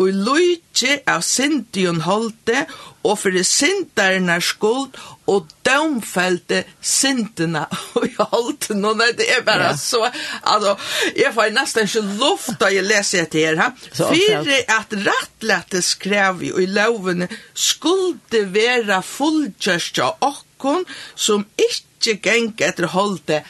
og 0.00 0.08
lujtje 0.08 1.00
av 1.10 1.24
sindion 1.26 2.00
holde 2.06 2.64
og 3.02 3.22
det 3.32 3.46
sindarnar 3.48 4.42
skuld 4.44 4.96
og 5.30 5.48
dømfelte 5.64 6.64
sinterna 6.96 7.64
og 7.96 8.04
jeg 8.04 8.26
holdt 8.32 8.68
noe, 8.76 8.96
nei, 8.98 9.10
det 9.16 9.28
er 9.32 9.44
bare 9.46 9.70
ja. 9.70 9.76
så, 9.80 10.02
altså, 10.42 10.76
jeg 11.16 11.32
får 11.36 11.54
nesten 11.56 11.88
ikke 11.88 12.02
luft 12.20 12.58
da 12.60 12.70
jeg 12.72 12.84
leser 12.84 13.24
etter 13.24 13.46
her, 13.46 13.60
ha? 13.60 13.70
Fyre 13.96 14.60
at 14.76 14.92
rattlete 15.06 15.82
skrev 15.84 16.44
i 16.44 16.66
lovene 16.68 17.30
skulle 17.54 18.44
være 18.52 19.00
fullkjørstja 19.06 20.10
okkon 20.26 20.84
som 21.14 21.46
ikke 21.56 22.18
geng 22.24 22.52
etter 22.60 22.90
holde, 22.92 23.40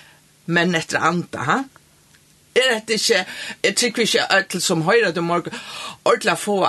men 0.47 0.75
etter 0.79 1.03
anda, 1.03 1.47
ha? 1.47 1.59
Er 2.59 2.81
det 2.87 2.99
ikke, 2.99 3.25
jeg 3.63 3.77
tykker 3.79 4.07
ikke, 4.07 4.61
som 4.61 4.83
høyre 4.83 5.13
til 5.15 5.23
morgen, 5.23 5.55
ordentlig 6.05 6.39
få, 6.39 6.65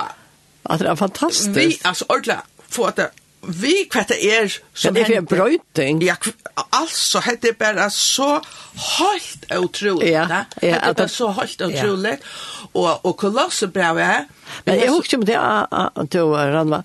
at 0.70 0.78
det 0.78 0.88
er 0.88 0.94
fantastiskt. 0.94 1.56
Vi, 1.56 1.78
alltså 1.84 2.04
ordentlig 2.08 2.38
få 2.72 2.90
det 2.96 3.10
vi 3.42 3.72
kvætta 3.90 4.14
er 4.14 4.52
som 4.74 4.94
det 4.94 5.02
er 5.08 5.16
en 5.18 5.26
brøyting. 5.26 6.02
Ja, 6.02 6.14
altså 6.72 7.20
det 7.42 7.50
er 7.50 7.56
bare 7.58 7.90
så 7.90 8.40
helt 8.98 9.46
utrolig. 9.58 10.08
Ja, 10.08 10.26
ja, 10.30 10.44
det 10.62 10.74
er 10.82 10.92
bare 10.92 11.08
så 11.08 11.30
helt 11.40 11.62
utrolig. 11.62 12.18
Og, 12.74 13.06
og 13.06 13.16
kolosse 13.16 13.68
bra 13.68 13.90
er. 13.98 14.24
Men 14.66 14.78
jeg 14.80 14.90
husker 14.90 15.18
om 15.18 15.26
det, 15.26 15.36
Anto 15.96 16.36
Ranva, 16.36 16.82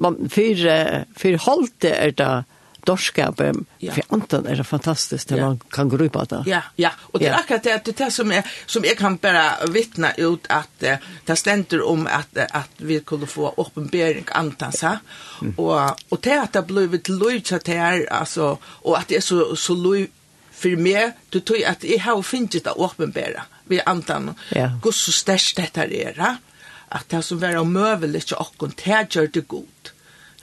man 0.00 0.16
fyrir, 0.32 1.04
fyrir 1.16 1.38
holdt 1.44 1.82
det 1.82 1.92
er 1.92 2.16
det 2.16 2.32
dorskapen. 2.84 3.64
Ja. 3.78 3.92
För 3.92 4.02
Anton 4.08 4.46
är 4.46 4.56
det 4.56 4.64
fantastiskt 4.64 5.30
när 5.30 5.38
ja. 5.38 5.46
man 5.46 5.60
kan 5.70 5.88
gå 5.88 5.96
upp 5.96 6.28
det. 6.28 6.42
Ja, 6.46 6.62
ja. 6.76 6.90
Och 7.00 7.18
det 7.18 7.26
är 7.26 7.30
ja. 7.30 7.36
akkurat 7.38 7.62
det, 7.62 7.84
det, 7.84 7.96
det 7.96 8.10
som 8.10 8.32
är 8.32 8.46
som 8.66 8.84
jag 8.84 8.98
kan 8.98 9.16
bara 9.16 9.66
vittna 9.66 10.12
ut 10.14 10.46
att 10.48 10.82
eh, 10.82 10.96
det 11.24 11.36
ständer 11.36 11.82
om 11.82 12.06
att 12.06 12.38
att 12.50 12.70
vi 12.76 13.00
kunde 13.00 13.26
få 13.26 13.54
uppenbarelse 13.56 14.32
antan 14.32 14.72
så. 14.72 14.98
Mm. 15.42 15.54
Och 15.56 15.80
och 16.08 16.18
det 16.20 16.40
att 16.40 16.52
det 16.52 16.62
blivit 16.62 17.08
lojt 17.08 17.52
att 17.52 17.64
det 17.64 18.08
alltså 18.10 18.58
och 18.64 18.98
att 18.98 19.08
det 19.08 19.16
är 19.16 19.20
så 19.20 19.56
så 19.56 19.74
lojt 19.74 20.10
för 20.52 20.76
mig 20.76 21.12
du 21.28 21.40
tror 21.40 21.66
att 21.66 21.84
jag 21.84 21.98
har 21.98 22.22
finnit 22.22 22.64
det 22.64 22.70
uppenbara 22.70 23.42
vi 23.64 23.80
antan 23.80 24.34
ja. 24.48 24.70
Hur 24.84 24.92
så 24.92 25.12
störst 25.12 25.56
detta 25.56 25.84
är 25.84 26.36
att 26.88 27.08
det 27.08 27.22
som 27.22 27.38
var 27.38 27.56
omöjligt 27.56 28.32
att 28.32 28.62
och 28.62 28.68
det 28.84 29.06
gör 29.14 29.26
det 29.32 29.48
god 29.48 29.83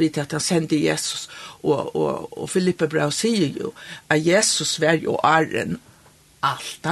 vid 0.02 0.18
att 0.18 0.32
han 0.32 0.42
sände 0.42 0.76
Jesus 0.76 1.30
och 1.62 1.96
och 1.96 2.38
och 2.38 2.50
Filippe 2.50 2.88
Brau 2.88 3.12
säger 3.12 3.48
ju 3.48 3.72
att 4.08 4.20
Jesus 4.20 4.80
var 4.80 4.94
ju 4.94 5.16
arren 5.24 5.80
allt 6.40 6.88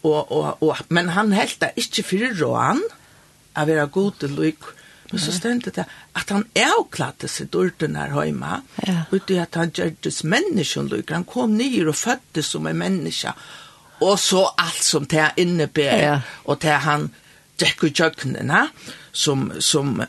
och 0.00 0.32
och 0.32 0.62
och 0.62 0.76
men 0.88 1.08
han 1.08 1.32
helt 1.32 1.62
inte 1.76 2.02
för 2.02 2.34
roan 2.34 2.82
att 3.52 3.68
vara 3.68 3.86
god 3.86 4.18
till 4.18 4.34
lik 4.40 4.58
Men 5.12 5.20
så 5.20 5.32
stendte 5.32 5.70
det 5.70 5.84
at 6.16 6.30
han 6.32 6.46
avklatte 6.56 7.28
seg 7.28 7.50
dørten 7.52 7.98
her 8.00 8.14
hjemme, 8.16 8.62
ja. 8.86 9.02
ut 9.12 9.32
at 9.36 9.58
han 9.60 9.72
gjørtes 9.76 10.22
menneske 10.24 10.84
lykker. 10.88 11.18
Han 11.18 11.28
kom 11.28 11.52
nyer 11.58 11.90
og 11.92 11.98
fødtes 12.00 12.48
som 12.54 12.66
en 12.66 12.78
menneske, 12.80 13.34
og 14.00 14.16
så 14.18 14.46
alt 14.58 14.80
som 14.84 15.04
det 15.04 15.34
innebærer, 15.36 16.06
ja. 16.06 16.20
og 16.48 16.62
det 16.64 16.78
han 16.86 17.10
drekker 17.60 17.92
kjøkkenene, 17.92 18.64
som, 19.12 19.50
som 19.60 20.00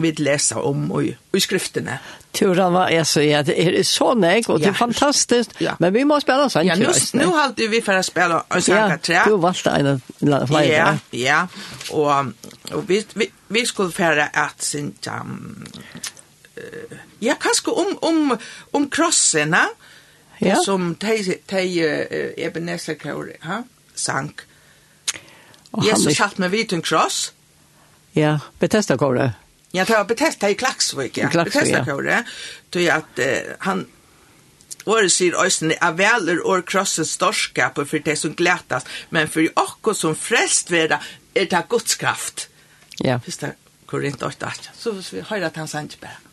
vi 0.00 0.12
läser 0.12 0.58
om 0.58 0.92
och 0.92 1.02
i 1.32 1.40
skrifterna. 1.40 1.98
Turan 2.32 2.72
var 2.72 2.90
jag 2.90 3.06
så 3.06 3.22
ja, 3.22 3.42
det 3.42 3.78
är 3.78 3.82
så 3.82 4.14
nek, 4.14 4.48
och 4.48 4.60
det 4.60 4.68
är 4.68 4.72
fantastiskt. 4.72 5.50
Ja. 5.58 5.76
Men 5.78 5.92
vi 5.92 6.04
måste 6.04 6.20
spela 6.20 6.50
sånt. 6.50 6.66
Ja, 6.66 6.76
nu, 6.76 6.92
nu 7.12 7.24
har 7.24 7.68
vi 7.68 7.82
för 7.82 7.94
att 7.94 8.06
spela 8.06 8.44
en 8.48 8.62
tre. 8.98 9.14
Ja, 9.14 9.24
du 9.26 9.36
valde 9.36 10.00
en 10.18 10.48
flyer. 10.48 10.68
Ja, 10.70 10.96
ja. 11.10 11.48
Och, 11.90 12.10
og 12.76 12.88
vi, 12.88 13.06
vi, 13.14 13.30
vi 13.48 13.66
skulle 13.66 13.92
fære 13.92 14.28
att 14.32 14.62
sin... 14.62 14.94
Um, 15.06 15.66
ja, 17.18 17.34
kanskje 17.40 17.70
om, 17.70 17.98
om, 18.00 18.38
om 18.70 18.90
krossene, 18.90 19.66
ja. 20.38 20.56
som 20.56 20.96
de, 21.00 21.38
de 21.46 21.84
uh, 21.84 22.46
Ebenezer 22.46 22.94
Kauri 22.94 23.36
ha? 23.42 23.62
sank. 23.94 24.40
Och 25.70 25.84
Jesus 25.84 26.16
satt 26.16 26.38
med 26.38 26.50
vitun 26.50 26.82
kross. 26.82 27.32
Ja, 28.12 28.40
Bethesda-kåret. 28.58 29.30
Jag 29.72 29.86
tror 29.86 30.04
Bethesda 30.04 30.50
i 30.50 30.54
Klaxvik, 30.54 31.18
ja. 31.18 31.28
Bethesda 31.44 31.78
ja. 31.78 31.84
kör 31.84 32.02
det. 32.02 32.24
Tog 32.70 32.88
att 32.88 33.18
eh, 33.18 33.26
han 33.58 33.86
Åre 34.88 35.10
sier 35.12 35.36
øysen 35.36 35.74
er 35.76 35.92
veler 35.92 36.38
og 36.48 36.64
krossens 36.64 37.12
storskap 37.18 37.78
og 37.78 37.88
for 37.90 38.00
det 38.04 38.16
som 38.18 38.32
glætas, 38.34 38.86
men 39.10 39.28
for 39.28 39.44
okko 39.60 39.92
som 39.94 40.16
frelst 40.16 40.72
vera 40.72 40.96
er 41.36 41.50
det 41.52 41.60
godskraft. 41.68 42.48
Ja. 43.04 43.18
Fyrsta 43.20 43.52
Korint 43.86 44.22
8, 44.22 44.46
8. 44.46 44.72
Så 44.78 44.94
vi 45.12 45.20
høyrer 45.20 45.50
at 45.50 45.56
han 45.60 45.68
sanns 45.68 46.00
bare. 46.00 46.29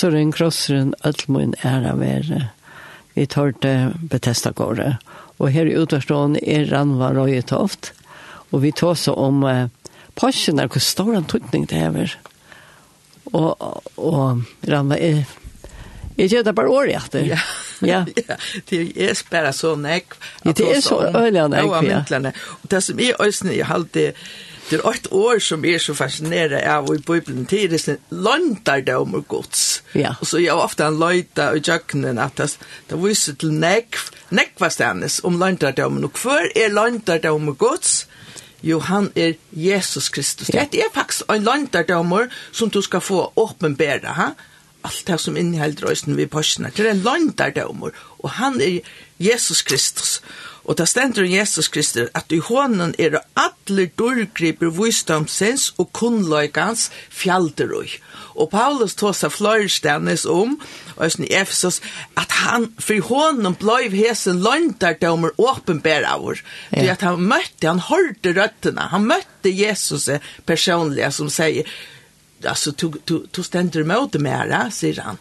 krosseren, 0.00 0.32
krosseren, 0.32 0.94
ødelmoen 1.04 1.50
er 1.60 1.84
av 1.84 1.98
være. 2.00 2.48
Vi 3.12 3.26
tar 3.26 3.52
det 3.52 3.60
til 3.60 4.08
Betestagårde. 4.08 4.94
Og 5.36 5.50
her 5.52 5.68
i 5.68 5.76
utvarstående 5.76 6.40
er 6.40 6.70
Ranva 6.70 7.10
Røyetoft. 7.12 7.92
Og 8.50 8.62
vi 8.62 8.72
tar 8.72 8.94
så 8.96 9.12
om 9.12 9.44
eh, 9.44 9.68
Pasjen 10.16 10.58
er 10.58 10.72
hvor 10.72 10.80
stor 10.80 11.12
en 11.12 11.28
tøtning 11.28 11.68
det 11.68 11.82
er. 11.84 12.16
Og, 13.34 13.60
og 14.00 14.40
Ranva 14.64 14.96
er 14.96 15.26
Jeg 16.16 16.30
gjør 16.30 16.48
det 16.48 16.54
bare 16.56 16.72
året 16.72 16.96
etter. 16.96 17.28
Ja. 17.34 17.44
Ja. 17.80 18.04
Det 18.68 18.80
er 18.96 19.20
bare 19.30 19.52
så 19.52 19.74
nekk. 19.76 20.16
Det 20.44 20.64
er 20.64 20.80
så 20.80 20.98
øyelig 21.12 21.46
nekk, 21.48 21.76
ja. 21.84 22.32
Og 22.62 22.70
det 22.70 22.82
som 22.84 22.98
er 23.00 23.20
øyelig, 23.20 23.56
jeg 23.56 23.66
har 23.66 23.74
alltid 23.74 24.12
Det 24.70 24.78
er 24.78 24.90
et 24.90 25.08
år 25.10 25.40
som 25.42 25.64
er 25.66 25.80
så 25.82 25.94
fascinerende 25.98 26.60
av 26.70 26.86
i 26.94 27.00
Bibelen 27.02 27.46
til 27.50 27.70
det 27.72 27.80
er 27.90 27.96
løntar 28.10 28.84
det 28.86 28.94
om 28.94 29.16
gods. 29.28 29.82
Ja. 29.98 30.12
Og 30.20 30.28
så 30.30 30.38
er 30.38 30.54
ofte 30.54 30.86
en 30.86 30.98
løyta 31.00 31.48
i 31.58 31.62
jøkkenen 31.66 32.20
at 32.22 32.38
det, 32.38 32.52
det 32.90 32.98
viser 33.02 33.34
til 33.34 33.50
nekv, 33.50 33.98
nekvastendes 34.30 35.20
om 35.26 35.40
løntar 35.40 35.74
det 35.74 35.84
om. 35.84 35.98
Og 36.06 36.22
hver 36.22 36.52
er 36.54 36.70
løntar 36.70 37.18
det 37.18 37.34
om 37.34 37.50
gods? 37.58 38.06
Jo, 38.62 38.78
han 38.78 39.10
er 39.16 39.34
Jesus 39.52 40.08
Kristus. 40.08 40.52
Ja. 40.54 40.66
Det 40.70 40.84
er 40.84 40.94
faktisk 40.94 41.26
en 41.32 41.42
løntar 41.42 41.88
det 41.88 41.96
om 41.96 42.14
som 42.52 42.70
du 42.70 42.80
skal 42.82 43.00
få 43.00 43.32
åpenbære, 43.36 44.14
Ha? 44.14 44.30
allt 44.82 45.06
det 45.06 45.18
som 45.18 45.36
innehåller 45.36 45.86
rösten 45.86 46.16
vid 46.16 46.30
påsarna. 46.30 46.70
Det 46.76 46.82
är 46.82 46.90
en 46.90 47.02
landardomor 47.02 47.92
och 47.96 48.30
han 48.30 48.60
är 48.60 48.80
Jesus 49.16 49.62
Kristus. 49.62 50.22
Og 50.64 50.76
det 50.78 50.86
stender 50.88 51.24
om 51.24 51.30
Jesus 51.30 51.68
Kristus 51.68 52.10
at 52.14 52.32
i 52.32 52.38
hånden 52.38 52.92
er 52.98 53.14
det 53.14 53.20
alle 53.38 53.86
dørgriper 53.98 54.70
visdomsens 54.76 55.70
og 55.80 55.88
kunnløykans 55.96 56.90
fjalderøy. 57.10 57.96
Og 58.38 58.50
Paulus 58.52 58.94
tog 58.94 59.16
seg 59.16 59.32
fløyrstendes 59.34 60.26
om, 60.30 60.54
og 60.96 61.20
i 61.20 61.30
Efesos, 61.34 61.80
at 62.16 62.32
han 62.44 62.68
for 62.78 63.02
hånden 63.08 63.56
bløyv 63.58 63.96
hesen 63.96 64.42
løntardommer 64.44 65.34
åpenbær 65.38 66.06
av 66.06 66.28
oss. 66.32 66.44
Det 66.70 66.84
Det 66.84 66.92
at 66.94 67.02
han 67.02 67.20
møtte, 67.20 67.66
han 67.66 67.82
hørte 67.90 68.36
røttene, 68.36 68.88
han 68.92 69.08
møtte 69.08 69.50
Jesus 69.50 70.08
personlig 70.46 71.12
som 71.12 71.28
sier, 71.28 71.66
alltså 72.46 72.72
tog 72.72 73.04
tog 73.04 73.32
tog 73.32 73.44
ständer 73.44 73.84
mot 73.84 74.12
det 74.12 74.18
mera 74.18 74.70
säger 74.70 75.00
han. 75.00 75.18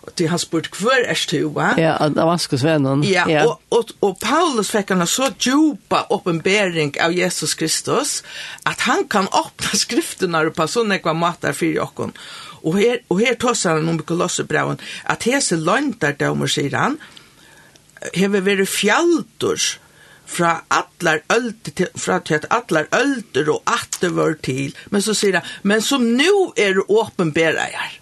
Och 0.00 0.10
det 0.14 0.26
han 0.26 0.38
spurt 0.38 0.70
kvar 0.70 1.00
är 1.06 1.30
du 1.30 1.42
va? 1.48 1.74
Ja, 1.78 1.96
av 1.96 2.14
Vaskus 2.14 2.62
vännen. 2.62 3.02
Ja, 3.02 3.30
ja. 3.30 3.44
och 3.44 3.62
och 3.68 3.90
och 4.00 4.20
Paulus 4.20 4.70
fick 4.70 4.90
en 4.90 5.06
så 5.06 5.28
djupa 5.38 6.06
uppenbarelse 6.10 7.04
av 7.04 7.12
Jesus 7.12 7.54
Kristus 7.54 8.22
att 8.62 8.80
han 8.80 9.04
kan 9.08 9.24
öppna 9.24 9.68
skrifterna 9.72 10.50
på 10.50 10.68
såna 10.68 10.98
kvar 10.98 11.14
matar 11.14 11.52
för 11.52 11.66
Jakob. 11.66 12.12
Och 12.62 12.78
här 12.78 12.98
och 13.08 13.20
här 13.20 13.34
tossar 13.34 13.70
han 13.70 13.88
om 13.88 14.02
kolosserbreven 14.02 14.78
att 15.04 15.22
hese 15.22 15.56
lantar 15.56 16.12
dömer 16.12 16.46
sig 16.46 16.74
han. 16.74 16.98
Hever 18.12 18.40
veri 18.40 18.66
fjaldurs 18.66 19.78
fra 20.26 20.54
atlar 20.72 21.20
ölder, 21.32 21.90
fra 21.98 22.20
til 22.24 22.40
at 22.40 22.46
atlar 22.50 22.88
ölder 22.92 23.50
og 23.52 23.62
atter 23.66 24.14
var 24.16 24.38
til, 24.42 24.72
men 24.90 25.04
så 25.04 25.14
sier 25.16 25.40
han, 25.40 25.52
men 25.62 25.84
som 25.84 26.06
nu 26.16 26.52
er 26.56 26.80
åpenbæra 26.88 27.68
her. 27.74 28.00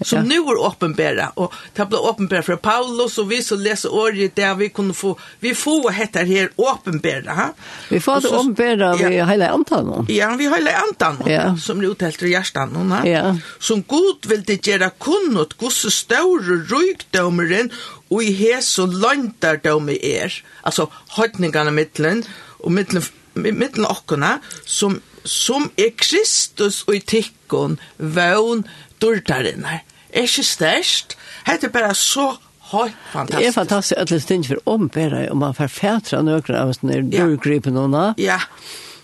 Som 0.00 0.18
ja. 0.18 0.22
nu 0.24 0.50
er 0.50 0.58
åpenbæra, 0.58 1.28
og 1.38 1.52
det 1.76 1.86
ble 1.88 1.98
åpenbæra 2.02 2.42
fra 2.42 2.56
Paulus, 2.58 3.14
og 3.22 3.28
vi 3.30 3.38
som 3.42 3.60
leser 3.62 3.92
året 3.94 4.34
der 4.36 4.54
vi 4.58 4.68
kunne 4.74 4.94
få, 4.94 5.14
vi 5.40 5.54
får 5.54 5.90
hette 5.94 6.24
her 6.26 6.50
åpenbæra. 6.56 7.34
Ha? 7.38 7.46
Vi 7.90 8.00
får 8.00 8.24
det 8.24 8.32
åpenbæra 8.34 8.90
ja, 9.00 9.08
vi 9.08 9.22
hele 9.30 9.48
antan 9.48 9.92
Ja, 10.08 10.32
vi 10.36 10.48
heile 10.50 10.74
antan 10.82 11.22
ja. 11.30 11.54
som 11.56 11.80
er 11.80 11.92
uttelt 11.94 12.22
i 12.22 12.34
hjertan 12.34 12.74
Ja. 13.06 13.36
Som 13.60 13.82
god 13.82 14.26
vil 14.28 14.42
det 14.46 14.60
gjøre 14.66 14.90
kunnot, 14.98 15.56
gosse 15.58 15.90
større 15.90 16.58
rykdomeren, 16.70 17.70
og 18.14 18.22
i 18.22 18.30
heso 18.38 18.86
løntar 18.86 19.58
døme 19.64 19.96
er, 19.98 20.34
altså 20.62 20.86
hodningarna 21.16 21.72
mittlen, 21.74 22.22
og 22.62 22.72
mittlen, 22.76 23.04
mittlen 23.34 23.88
okkona, 23.90 24.38
som, 24.66 25.00
som 25.26 25.66
er 25.80 25.90
Kristus 25.98 26.84
og 26.86 27.00
i 27.00 27.02
tikkon, 27.14 27.78
vøvn, 27.98 28.64
dortarinnar. 29.02 29.82
Er 30.14 30.28
ikke 30.28 30.46
størst, 30.46 31.18
hette 31.48 31.72
bare 31.74 31.94
så 31.98 32.34
Hoi, 32.64 32.88
fantastisk. 33.12 33.38
Det 33.38 33.46
er 33.46 33.52
fantastisk 33.52 33.98
at 34.00 34.08
det 34.08 34.16
stinner 34.24 34.48
for 34.48 34.70
ombæra, 34.72 35.18
og 35.30 35.36
man 35.36 35.52
får 35.54 35.68
fætra 35.68 36.22
nøkra 36.24 36.62
av 36.64 36.72
sånne 36.72 37.02
dørgripen 37.12 37.76
noen. 37.76 38.16
Ja, 38.18 38.38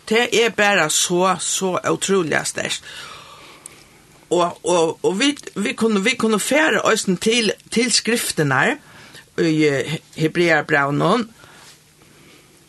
det 0.09 0.31
er 0.33 0.55
bare 0.57 0.87
så, 0.91 1.35
så 1.45 1.75
utrolig 1.93 2.41
størst 2.49 2.89
og 4.31 4.59
og 4.65 4.99
og 5.03 5.19
vi 5.19 5.37
vi 5.57 5.73
kunne 5.73 6.05
vi 6.05 6.15
kunne 6.17 6.41
fære 6.41 6.83
oss 6.87 7.07
til 7.21 7.53
til 7.71 7.93
skriftene 7.93 8.79
i 9.47 9.99
Hebreabraunen, 10.17 11.29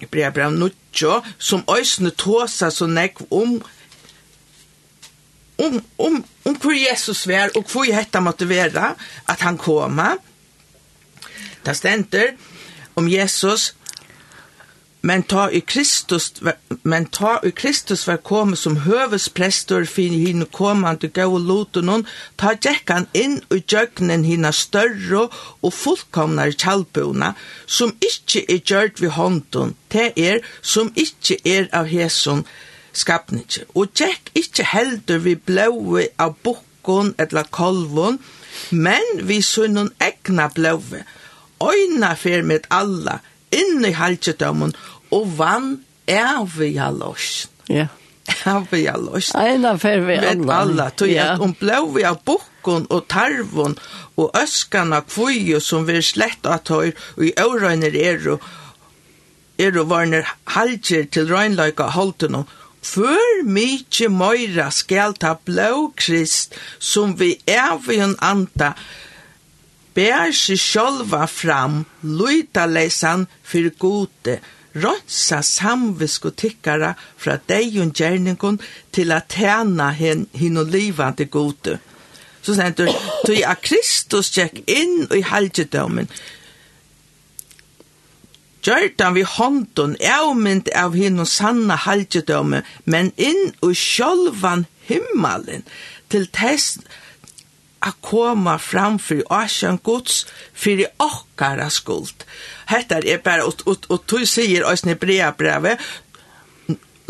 Hebreabraun 0.01 0.59
Nuttjo, 0.59 1.21
som 1.37 1.63
øysene 1.69 2.11
tåsa 2.11 2.71
så 2.71 2.87
nekv 2.87 3.27
om 3.31 3.61
om, 5.61 5.81
om, 5.97 6.23
om 6.45 6.55
hvor 6.57 6.73
Jesus 6.73 7.27
var 7.27 7.51
og 7.55 7.67
hvor 7.69 7.85
hetta 7.85 8.19
måtte 8.19 8.47
være 8.49 8.93
at 9.29 9.43
han 9.45 9.59
koma. 9.61 10.15
Det 11.65 11.75
stender 11.77 12.33
om 12.95 13.09
Jesus 13.09 13.75
Men 15.01 15.23
ta 15.23 15.49
i 15.49 15.61
Kristus, 15.61 16.33
men 16.83 17.05
ta 17.05 17.39
i 17.43 17.51
Kristus 17.51 18.07
var 18.07 18.19
kommet 18.21 18.59
som 18.61 18.75
høvesprestor 18.85 19.87
fin 19.89 20.13
henne 20.13 20.45
kommande 20.45 21.09
gau 21.09 21.39
lotunon, 21.41 22.05
ta 22.37 22.53
han 22.87 23.07
inn 23.17 23.39
i 23.49 23.63
djøgnen 23.65 24.25
hina 24.25 24.51
større 24.51 25.23
og 25.61 25.73
fullkomnare 25.73 26.53
kjallbona, 26.53 27.33
som 27.65 27.95
ikkje 27.97 28.45
er 28.47 28.61
gjørt 28.61 29.01
ved 29.01 29.15
hånden, 29.17 29.73
te 29.89 30.11
er 30.15 30.45
som 30.61 30.93
ikkje 30.95 31.39
er 31.45 31.69
av 31.73 31.89
heson 31.89 32.45
skapnitje. 32.93 33.65
Og 33.73 33.89
jekk 33.97 34.29
ikkje 34.37 34.67
heldur 34.69 35.25
vi 35.25 35.35
blåi 35.35 36.11
av 36.21 36.37
bukkon 36.45 37.15
eller 37.17 37.49
kolvon, 37.49 38.21
men 38.69 39.25
vi 39.25 39.41
sunnun 39.41 39.89
egna 39.97 40.49
blåi. 40.53 41.01
Øyna 41.61 42.15
fer 42.17 42.41
med 42.45 42.69
alla, 42.69 43.19
inn 43.55 43.85
i 43.85 43.93
halvdømmen 43.95 44.75
og 45.11 45.33
vann 45.37 45.73
er 46.07 46.45
vi 46.57 46.73
løsjen. 46.75 47.51
Ja. 47.69 47.87
Er 48.45 48.63
vi 48.71 48.85
løsjen. 48.85 49.35
Eina 49.39 49.75
fer 49.81 50.05
vi. 50.05 50.19
Med 50.21 50.49
alle, 50.55 50.89
tog 50.95 51.11
jeg, 51.11 51.39
om 51.41 51.53
blå 51.59 51.81
vi 51.95 52.05
av 52.07 52.21
bukken 52.27 52.87
og 52.89 53.05
tarven 53.11 53.77
og 54.19 54.31
øskene 54.37 55.01
kvøye 55.07 55.61
som 55.63 55.87
vi 55.87 56.01
slett 56.05 56.47
at 56.47 56.71
høyr 56.71 56.95
og 57.17 57.27
i 57.27 57.35
øvrøyner 57.39 57.95
er 57.95 58.27
og 58.35 58.49
er 59.61 59.77
og 59.77 59.89
varner 59.91 60.25
halger 60.55 61.05
til 61.11 61.29
røgnløyka 61.29 61.91
holden 61.95 62.41
og 62.41 62.57
Før 62.81 63.43
mykje 63.45 64.07
møyra 64.09 64.71
skal 64.73 65.13
ta 65.21 65.35
blå 65.45 65.91
krist 65.93 66.55
som 66.81 67.13
vi 67.19 67.35
er 67.45 67.75
vi 67.85 67.99
en 68.01 68.15
anta 68.25 68.71
bær 69.95 70.31
seg 70.35 70.59
sjálva 70.59 71.27
fram, 71.27 71.83
luita 72.03 72.65
leisan 72.69 73.27
fyrir 73.43 73.75
gode, 73.79 74.39
rønsa 74.75 75.41
samvisko 75.43 76.31
tikkara 76.31 76.93
fra 77.19 77.37
deion 77.47 77.91
gjerningon 77.91 78.59
til 78.95 79.11
at 79.11 79.31
tjena 79.35 79.91
hin, 79.95 80.27
hin 80.33 80.59
og 80.61 80.71
livande 80.71 81.27
gode. 81.27 81.79
Så 82.41 82.55
stendur, 82.55 82.89
tog 83.25 83.41
a 83.45 83.55
Kristus 83.59 84.31
tjekk 84.33 84.63
inn 84.71 85.03
i 85.13 85.21
halgedømmen, 85.27 86.07
Gjørtan 88.61 89.15
vi 89.17 89.23
hånden 89.25 89.95
avmynd 90.05 90.67
av 90.77 90.93
hinn 90.93 91.17
og 91.21 91.29
sanna 91.29 91.79
halgedømme, 91.81 92.61
men 92.85 93.09
inn 93.17 93.55
og 93.65 93.73
sjálvan 93.77 94.67
himmelen, 94.85 95.65
til 96.13 96.27
test 96.29 96.85
a 97.81 97.91
koma 98.01 98.57
fram 98.61 98.99
fyrir 98.99 99.25
asjan 99.29 99.79
Guds 99.83 100.25
fyrir 100.53 100.91
okkara 101.01 101.69
skuld. 101.69 102.25
Hetta 102.69 103.01
er 103.01 103.21
bara, 103.25 103.45
og, 103.45 103.65
og, 103.65 103.89
og 103.89 104.05
tog 104.07 104.27
sier 104.29 104.67
Øysne 104.69 104.95
Brea 104.95 105.31
brevet, 105.31 105.81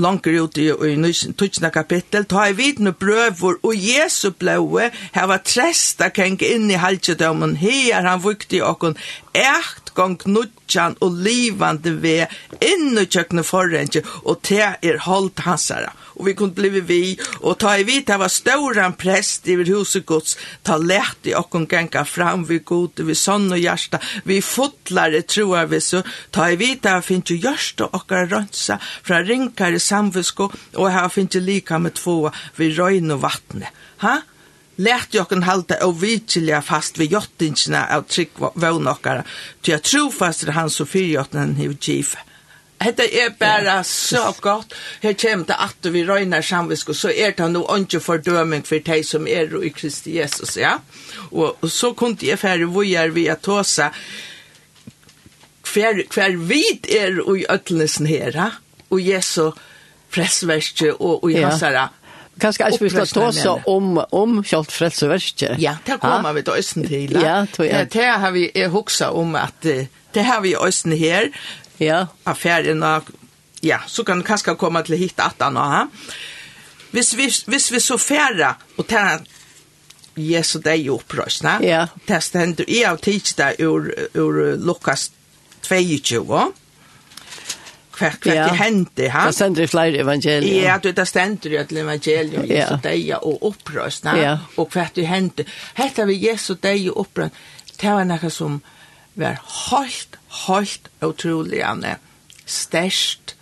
langer 0.01 0.41
ut 0.41 0.57
i, 0.57 0.67
i 0.71 1.13
tutsna 1.37 1.69
kapittel, 1.73 2.25
ta 2.25 2.47
i 2.49 2.55
vidne 2.57 2.93
brøvor 2.97 3.59
og 3.67 3.75
Jesu 3.77 4.31
blåe 4.31 4.89
heva 5.15 5.37
tresta 5.45 6.09
kring 6.13 6.41
inn 6.45 6.69
i 6.71 6.79
halsjedømmen, 6.81 7.57
her 7.61 8.07
han 8.07 8.23
vukti 8.23 8.61
okkon 8.65 8.97
ekt 9.37 9.93
gong 9.97 10.17
nutjan 10.25 10.97
og 11.03 11.19
livande 11.25 11.93
ve 12.03 12.17
inn 12.63 12.97
i 12.97 13.05
kjøkne 13.05 13.45
forrenge, 13.45 14.03
og 14.23 14.41
te 14.47 14.63
er 14.63 15.03
holdt 15.05 15.43
hansara 15.45 15.91
og 16.21 16.27
vi 16.27 16.33
kunne 16.37 16.53
bli 16.53 16.69
vi 16.69 17.17
och 17.41 17.57
ta 17.59 17.77
i 17.77 17.83
vit 17.83 18.07
det 18.07 18.17
var 18.17 18.29
stora 18.29 18.91
präst 18.91 19.47
i 19.47 19.55
huset 19.55 20.05
gods, 20.05 20.37
ta 20.63 20.77
lätt 20.77 21.25
i 21.27 21.33
och 21.35 21.71
gänka 21.71 22.05
fram 22.05 22.45
vi 22.45 22.59
god 22.59 22.99
vi 22.99 23.15
sån 23.15 23.51
och 23.51 23.57
hjärta 23.57 23.99
vi 24.23 24.41
fotlare 24.41 25.21
tror 25.21 25.65
vi 25.65 25.81
så 25.81 26.03
ta 26.31 26.49
i 26.49 26.55
vit 26.55 26.83
det 26.83 27.01
finnes 27.01 27.29
jo 27.29 27.35
hjärta 27.35 27.85
och 27.85 28.11
rönsa 28.11 28.79
från 29.03 29.25
rinkar 29.25 29.77
samvisko 29.77 30.49
och 30.73 30.91
här 30.91 31.09
finnes 31.09 31.35
lika 31.35 31.79
med 31.79 31.93
två 31.93 32.31
vi 32.55 32.71
röjn 32.71 33.11
och 33.11 33.21
vattne 33.21 33.67
ha? 33.97 34.21
Lært 34.77 35.13
jokken 35.13 35.43
halda 35.43 35.75
og 35.85 35.99
vitsilja 36.01 36.61
fast 36.61 36.97
vi 36.97 37.05
jottingsina 37.11 37.83
av 37.91 38.07
trygg 38.09 38.39
vågnokkara, 38.39 39.25
til 39.61 39.75
jeg 39.75 39.83
trofast 39.83 40.47
er 40.47 40.55
han 40.55 40.71
så 40.73 40.87
fyrjottenen 40.89 41.57
hiv 41.59 41.75
givet. 41.77 42.30
Hetta 42.81 43.05
er 43.05 43.29
bara 43.39 43.83
så 43.85 44.31
gott. 44.41 44.73
Her 45.03 45.13
kjem 45.13 45.45
det 45.49 45.57
at 45.61 45.89
vi 45.93 46.03
røynar 46.07 46.41
samvisk, 46.45 46.89
og 46.89 46.97
så 46.97 47.13
er 47.13 47.35
det 47.37 47.51
no 47.53 47.63
ikke 47.75 48.01
fordøming 48.01 48.65
for 48.67 48.81
deg 48.85 49.05
som 49.05 49.27
er 49.29 49.53
i 49.61 49.69
Kristi 49.75 50.17
Jesus, 50.17 50.57
ja. 50.57 50.79
Og, 51.31 51.57
og 51.61 51.69
så 51.69 51.93
kunne 51.93 52.17
jeg 52.25 52.41
færre 52.41 52.69
vujar 52.71 53.13
vi 53.13 53.27
at 53.29 53.43
tåsa 53.45 53.91
hver, 55.71 56.03
hver 56.11 56.37
vid 56.37 56.89
er 56.91 57.21
i 57.21 57.45
øtlesen 57.53 58.09
her, 58.09 58.31
ja? 58.35 58.49
og 58.91 58.99
Jesu 58.99 59.51
pressverkje 60.11 60.93
og, 60.97 61.23
og 61.23 61.31
i 61.31 61.39
hans 61.39 61.63
herre 61.63 61.89
Kanskje 62.41 62.71
ikke 62.71 62.87
vi 62.87 62.89
skal 62.89 63.09
ta 63.11 63.25
så 63.35 63.51
om, 63.69 63.99
om 64.17 64.39
kjalt 64.41 64.71
frelseverskje. 64.73 65.51
Ja, 65.61 65.75
det 65.85 65.99
kommer 66.01 66.33
vi 66.33 66.41
til 66.47 66.57
Østen 66.57 66.87
til. 66.87 67.11
Ja, 67.21 67.43
det 67.85 68.07
har 68.23 68.31
vi 68.33 68.47
hoksa 68.71 69.11
om 69.13 69.35
at 69.37 69.61
det 69.61 70.23
har 70.25 70.41
vi 70.41 70.55
i 70.55 70.57
Østen 70.57 70.95
her, 70.97 71.29
ja. 71.81 72.07
affären 72.23 72.83
och 72.83 73.09
Ja, 73.63 73.79
så 73.87 74.03
kan 74.03 74.17
det 74.17 74.23
kanske 74.23 74.55
komma 74.55 74.81
till 74.83 74.95
hit 74.95 75.19
att 75.19 75.35
han 75.37 75.55
har. 75.55 75.87
Hvis 76.91 77.13
vi, 77.13 77.31
hvis 77.45 77.71
vi 77.71 77.79
så 77.79 77.97
färra 77.97 78.55
och 78.75 78.87
ta 78.87 79.19
Jesu 80.15 80.59
deg 80.59 80.89
opprøsna. 80.91 81.59
Ja. 81.63 81.85
Det 82.05 82.19
stender, 82.23 82.67
jeg 82.67 82.87
har 82.89 82.97
tidsi 82.99 83.37
det 83.37 83.55
ur, 83.63 83.87
ur 84.13 84.39
Lukas 84.59 85.11
22. 85.61 86.25
Hva 88.01 88.09
hva 88.17 88.33
ja. 88.33 88.47
det 88.49 88.57
hender, 88.57 89.09
ha? 89.13 89.25
Det 89.29 89.37
stender 89.37 89.63
i 89.63 89.69
flere 89.69 90.01
evangelier. 90.01 90.65
Ja, 90.65 90.77
du, 90.81 90.89
det 90.91 91.05
stender 91.07 91.53
i 91.53 91.59
alle 91.61 91.83
evangelier, 91.85 92.43
ja. 92.43 92.63
Jesu 92.63 92.81
deg 92.83 93.11
og 93.21 93.45
opprøsna, 93.51 94.15
ja. 94.19 94.37
og 94.57 94.73
hva 94.73 94.87
det 94.95 95.05
hender. 95.07 95.49
Hette 95.77 96.07
vi 96.09 96.17
Jesu 96.25 96.55
deg 96.59 96.89
opprøsna, 96.91 97.47
det 97.81 97.93
var 97.93 98.09
noe 98.09 98.29
som 98.33 98.59
var 99.17 99.39
helt 99.69 100.17
helt 100.45 100.89
utrolig 101.03 101.63
ane 101.65 101.97
størst 102.45 103.35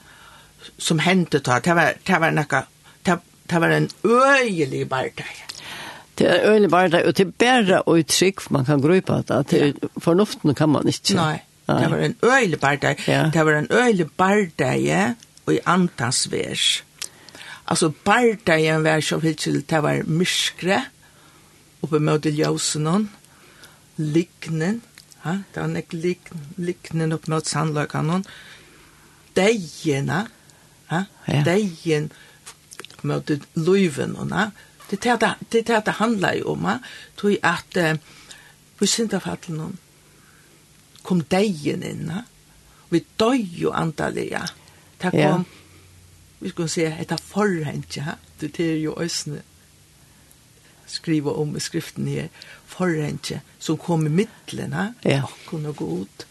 som 0.79 0.99
hendte 1.03 1.41
ta. 1.43 1.59
Det 1.63 1.75
var, 1.75 1.93
det 2.07 2.19
var 2.21 2.33
nekka, 2.35 2.63
det, 3.05 3.19
det 3.49 3.61
var 3.61 3.75
en 3.75 3.89
øyelig 4.05 4.87
bardeg. 4.89 5.45
Det 6.19 6.27
er 6.27 6.49
øyelig 6.51 6.69
bardeg, 6.69 7.05
og 7.07 7.15
det 7.17 7.25
er 7.27 7.31
bare 7.39 7.81
og 7.81 8.07
trygg 8.07 8.41
man 8.51 8.65
kan 8.65 8.81
grupa 8.81 9.21
det. 9.27 9.39
Det 9.51 9.61
er 9.61 9.89
fornuften 10.03 10.55
kan 10.55 10.69
man 10.69 10.87
ikke. 10.87 11.15
Nei, 11.15 11.39
det 11.67 11.91
var 11.91 12.03
en 12.03 12.15
øyelig 12.23 12.59
bardeg. 12.59 13.07
Ja. 13.07 13.29
Det 13.33 13.45
var 13.45 13.59
en 13.59 13.71
øyelig 13.71 14.11
bardeg 14.11 15.15
og 15.45 15.53
i 15.53 15.59
antans 15.65 16.27
vers. 16.31 16.83
Altså 17.69 17.91
bardegen 18.05 18.83
var 18.83 18.99
så 18.99 19.19
til 19.19 19.63
det 19.69 19.83
var 19.83 20.03
myskre 20.05 20.83
oppe 21.81 21.99
med 21.99 22.19
det 22.19 22.33
ljósen, 22.35 23.07
lignen, 23.97 24.81
Ja, 25.23 25.35
det 25.53 25.59
var 25.61 25.67
nek 25.67 25.93
lik 25.93 26.31
liknen 26.57 27.13
opp 27.15 27.27
mot 27.31 27.47
sandløkene. 27.47 28.21
Degjene, 29.35 30.23
ja, 30.89 31.03
degjen 31.45 32.09
mot 33.07 33.31
løyven, 33.55 34.15
ja, 34.31 34.49
det 34.89 35.05
er 35.05 35.19
det 35.21 35.35
det, 35.51 35.67
det 35.85 35.99
handler 35.99 36.39
jo 36.39 36.55
om, 36.55 36.65
ja, 36.65 36.79
tog 37.17 37.37
at 37.43 37.77
eh, 37.77 37.99
på 38.79 38.87
syndafattelen 38.87 39.77
kom 41.03 41.21
degjen 41.31 41.83
inn, 41.83 42.09
ja, 42.09 42.23
vi 42.89 43.03
døy 43.19 43.43
jo 43.61 43.71
antallet, 43.75 44.31
ja, 44.31 44.45
det 45.01 45.13
kom, 45.13 45.45
vi 46.39 46.51
skulle 46.51 46.71
si, 46.71 46.87
etter 46.87 47.21
forhent, 47.21 47.99
ja, 47.99 48.17
det 48.41 48.55
er 48.59 48.79
jo 48.81 48.97
øsne, 48.99 49.43
skriva 50.89 51.33
om 51.37 51.55
i 51.57 51.61
skriften 51.63 52.07
her, 52.07 52.29
forrentje, 52.69 53.41
som 53.59 53.77
kom 53.77 54.05
i 54.07 54.13
middelen, 54.21 54.75
ja. 55.05 55.23
og 55.51 55.65
og 55.65 55.75
god, 55.75 56.25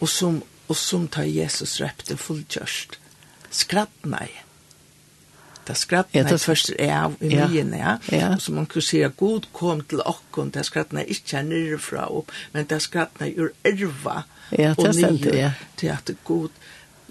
og 0.00 0.08
som, 0.08 0.42
og 0.68 0.76
som 0.76 1.08
tar 1.08 1.28
Jesus 1.28 1.80
repte 1.80 2.16
fullkjørst. 2.16 2.98
Skrattnei. 3.50 4.28
Det 5.66 5.76
skrattnei 5.76 6.22
ja, 6.22 6.28
det... 6.28 6.40
først 6.40 6.72
er 6.78 6.94
av 6.94 7.16
i 7.20 7.32
ja. 7.34 7.48
myen, 7.48 7.74
ja. 7.74 7.96
ja. 8.12 8.30
Og 8.34 8.42
som 8.42 8.54
man 8.54 8.66
kunne 8.70 8.86
si, 8.86 9.02
god 9.16 9.48
kom 9.52 9.82
til 9.88 10.02
okken, 10.04 10.52
det 10.54 10.66
skrattnei 10.68 11.06
ikke 11.10 11.40
er 11.40 11.46
nirfra 11.48 12.06
opp, 12.12 12.32
men 12.54 12.68
det 12.70 12.82
skrattnei 12.84 13.32
ur 13.38 13.50
erva, 13.66 14.22
ja, 14.52 14.74
og 14.76 14.94
nye, 14.94 15.34
ja. 15.34 15.52
til 15.76 15.94
at 15.94 16.10
god, 16.24 16.54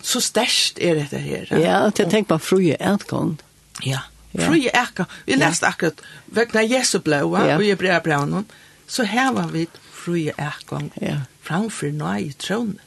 så 0.05 0.21
størst 0.21 0.79
er 0.79 0.99
dette 1.01 1.19
her. 1.19 1.49
Ja, 1.59 1.79
til 1.89 2.05
å 2.05 2.11
tenke 2.11 2.35
på 2.35 2.43
fruje 2.51 2.77
etgang. 2.79 3.39
Ja, 3.83 3.97
ja 3.97 4.03
Fri 4.39 4.67
eka. 4.67 5.05
vi 5.25 5.37
leste 5.39 5.67
akkurat, 5.67 6.01
vekna 6.27 6.63
Jesu 6.65 6.99
blåa, 6.99 7.45
og 7.55 7.63
i 7.63 7.75
brea 7.75 7.99
brea 8.03 8.23
noen, 8.25 8.47
så 8.87 9.05
heva 9.07 9.47
vi 9.51 9.67
fri 9.95 10.27
eka 10.29 10.81
ja. 11.01 11.19
framfor 11.45 11.93
nå 11.95 12.13
i 12.21 12.31
tronen. 12.39 12.79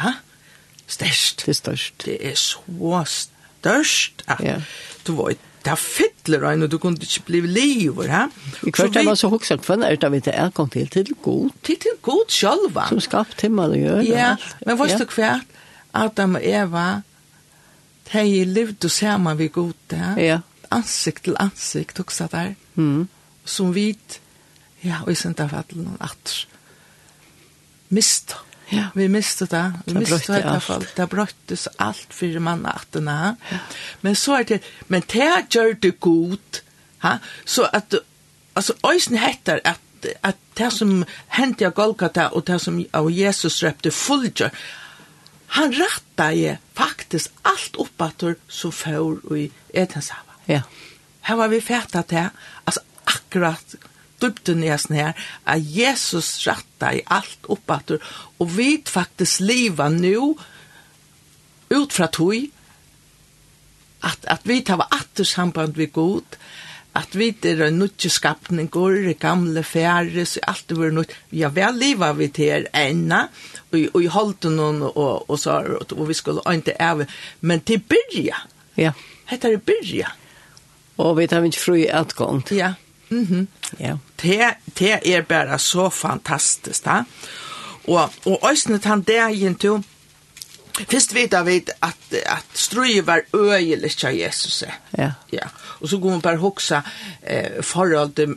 Ha? 0.00 0.16
Størst. 0.86 1.46
Det 1.46 1.54
er 1.54 1.58
størst. 1.60 1.94
Det 2.04 2.18
er 2.20 2.34
så 2.34 3.04
størst. 3.06 4.24
Ja. 4.40 4.60
Du 5.06 5.14
var 5.16 5.34
det 5.64 5.78
fyller 5.80 6.44
en, 6.50 6.66
og 6.66 6.70
du 6.72 6.76
kunne 6.78 7.00
ikke 7.00 7.22
bli 7.24 7.40
livet, 7.48 8.10
ha? 8.12 8.26
I 8.66 8.72
kvart 8.74 8.96
jeg 8.98 9.06
var 9.06 9.16
så 9.16 9.30
hokset 9.32 9.64
for 9.64 9.80
det, 9.80 10.10
vi 10.12 10.20
til 10.20 10.34
er 10.36 10.50
kom 10.52 10.68
til 10.68 10.88
til 10.92 11.14
god. 11.22 11.50
Til 11.64 11.78
til 11.80 11.96
god 12.02 12.24
sjølva. 12.28 12.88
Som 12.88 13.00
skapt 13.00 13.40
himmel 13.40 13.72
og 13.72 13.80
gjør. 13.80 14.02
Ja, 14.04 14.34
men 14.66 14.78
vet 14.78 14.98
du 15.00 15.14
hva? 15.16 15.38
Adam 15.94 16.34
og 16.36 16.44
Eva, 16.44 16.88
de 18.12 18.44
levde 18.44 18.88
sammen 18.88 19.38
ved 19.38 19.52
god, 19.52 19.72
ja? 19.92 20.12
Ja 20.20 20.38
ansikt 20.74 21.24
til 21.28 21.38
ansikt, 21.40 21.98
hugsa 21.98 22.28
der, 22.32 22.54
mm. 22.74 23.06
som 23.44 23.74
vit, 23.74 24.18
ja, 24.84 25.02
og 25.04 25.12
i 25.14 25.18
senterfallet 25.18 25.76
noen 25.78 26.00
mist. 27.94 28.36
Ja. 28.72 28.88
Vi 28.96 29.08
mistet 29.12 29.52
det. 29.52 29.64
Vi 29.86 29.94
mistet 29.94 30.26
det 30.32 30.40
i 30.40 30.48
hvert 30.48 30.64
fall. 30.64 30.84
Det 30.96 31.06
brøttes 31.12 31.68
alt 31.78 32.14
for 32.16 32.40
mann 32.40 32.64
attene. 32.66 33.36
Ja. 33.52 33.58
Men 34.02 34.16
så 34.16 34.40
er 34.40 34.48
det, 34.48 34.60
men 34.88 35.04
det 35.12 35.30
gjør 35.52 35.74
det 35.82 35.94
godt. 36.00 36.62
Ha? 37.04 37.18
Så 37.44 37.68
at, 37.72 37.94
altså, 38.56 38.74
øysen 38.84 39.18
heter 39.20 39.60
at 39.64 39.80
at 40.22 40.36
det 40.58 40.72
som 40.72 41.04
hendte 41.36 41.66
av 41.66 41.72
Golgata 41.76 42.28
og 42.36 42.46
det 42.46 42.60
som 42.60 42.80
av 42.92 43.10
Jesus 43.12 43.62
røpte 43.64 43.92
fullgjør, 43.94 44.50
han 45.56 45.74
rattet 45.78 46.58
faktisk 46.74 47.32
alt 47.46 47.78
oppater 47.80 48.36
som 48.48 48.72
før 48.72 49.22
i 49.36 49.46
Edenshavet. 49.72 50.33
Ja. 50.48 50.62
Her 51.24 51.40
var 51.40 51.48
vi 51.48 51.60
fæta 51.60 52.02
til, 52.08 52.28
altså 52.66 52.80
akkurat 53.06 53.76
dybden 54.22 54.64
i 54.64 54.72
oss 54.72 54.88
her, 54.92 55.12
at 55.46 55.62
Jesus 55.76 56.46
ratta 56.46 56.92
i 56.96 57.04
alt 57.10 57.48
oppater, 57.48 58.02
og 58.38 58.52
vi 58.56 58.82
faktisk 58.86 59.44
liva 59.44 59.88
nu, 59.92 60.34
ut 61.74 61.92
fra 61.92 62.08
tog, 62.12 62.36
at, 64.04 64.26
at 64.28 64.44
vi 64.44 64.60
tar 64.60 64.84
atter 64.92 65.24
samband 65.24 65.78
vi 65.80 65.86
god, 65.86 66.36
at 66.94 67.16
vi 67.18 67.32
er 67.42 67.64
en 67.66 67.80
nødje 67.80 68.10
skapninger, 68.12 69.12
gamle 69.18 69.64
fære, 69.66 70.26
så 70.26 70.40
alt 70.46 70.68
det 70.68 70.78
var 70.78 70.92
nødt. 70.94 71.14
Ja, 71.32 71.48
vel 71.50 71.80
liva 71.80 72.12
vi 72.12 72.28
til 72.28 72.52
her 72.52 72.68
enda, 72.86 73.24
og, 73.72 73.80
og 73.94 74.02
i 74.02 74.10
holdt 74.12 74.46
noen, 74.52 74.82
og, 74.92 75.30
og, 75.30 75.38
så, 75.38 75.56
og, 75.80 75.96
og 75.96 76.08
vi 76.08 76.14
skulle 76.14 76.44
ikke 76.52 76.76
av, 76.78 77.02
men 77.40 77.64
til 77.66 77.82
byrja. 77.82 78.44
Ja. 78.76 78.92
Hette 79.26 79.50
er 79.50 79.58
byrja. 79.58 80.12
Ja 80.12 80.20
Og 80.96 81.16
vi 81.18 81.26
tar 81.26 81.44
ikke 81.44 81.60
fri 81.60 81.86
utgång. 82.00 82.44
Ja. 82.50 82.74
Mm 83.10 83.24
-hmm. 83.24 83.46
ja. 83.80 83.96
Det, 84.22 84.54
det 84.78 85.14
er 85.16 85.22
bare 85.22 85.58
så 85.58 85.90
fantastisk, 85.90 86.84
da. 86.84 87.04
Og, 87.86 88.12
og 88.24 88.50
øsnet 88.52 88.84
han 88.84 89.02
dagen 89.02 89.54
til, 89.54 89.84
Fyrst 90.74 91.14
vita 91.14 91.42
vi 91.42 91.60
at, 91.82 92.14
at 92.26 92.46
strøy 92.54 93.04
var 93.06 93.20
øyeligt 93.34 94.04
av 94.04 94.14
Jesus. 94.14 94.64
Ja. 94.98 95.12
ja. 95.32 95.46
Og 95.80 95.88
så 95.88 95.98
går 95.98 96.10
man 96.10 96.20
bare 96.20 96.36
hoksa 96.36 96.80
eh, 97.22 97.62
forholdet 97.62 98.34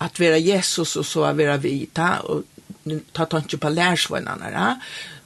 at 0.00 0.20
vara 0.20 0.36
Jesus 0.36 0.96
og 0.96 1.04
så 1.04 1.24
at 1.24 1.62
vita 1.62 2.18
og 2.24 2.44
ta 3.14 3.24
tanke 3.24 3.56
på 3.56 3.68
lærsvennerne. 3.68 4.52
Ja? 4.52 4.74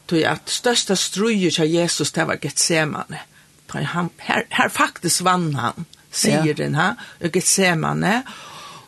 Tog 0.09 0.23
at 0.23 0.51
størsta 0.51 0.95
strøy 0.95 1.51
av 1.59 1.67
Jesus 1.67 2.13
det 2.13 2.27
var 2.27 2.39
Getsemane. 2.43 3.21
Han, 3.75 4.11
her, 4.19 4.45
her 4.51 4.69
faktisk 4.69 5.25
vann 5.25 5.55
han 5.55 5.87
sier 6.15 6.55
den 6.59 6.77
her, 6.79 6.99
Getsemane, 7.21 8.21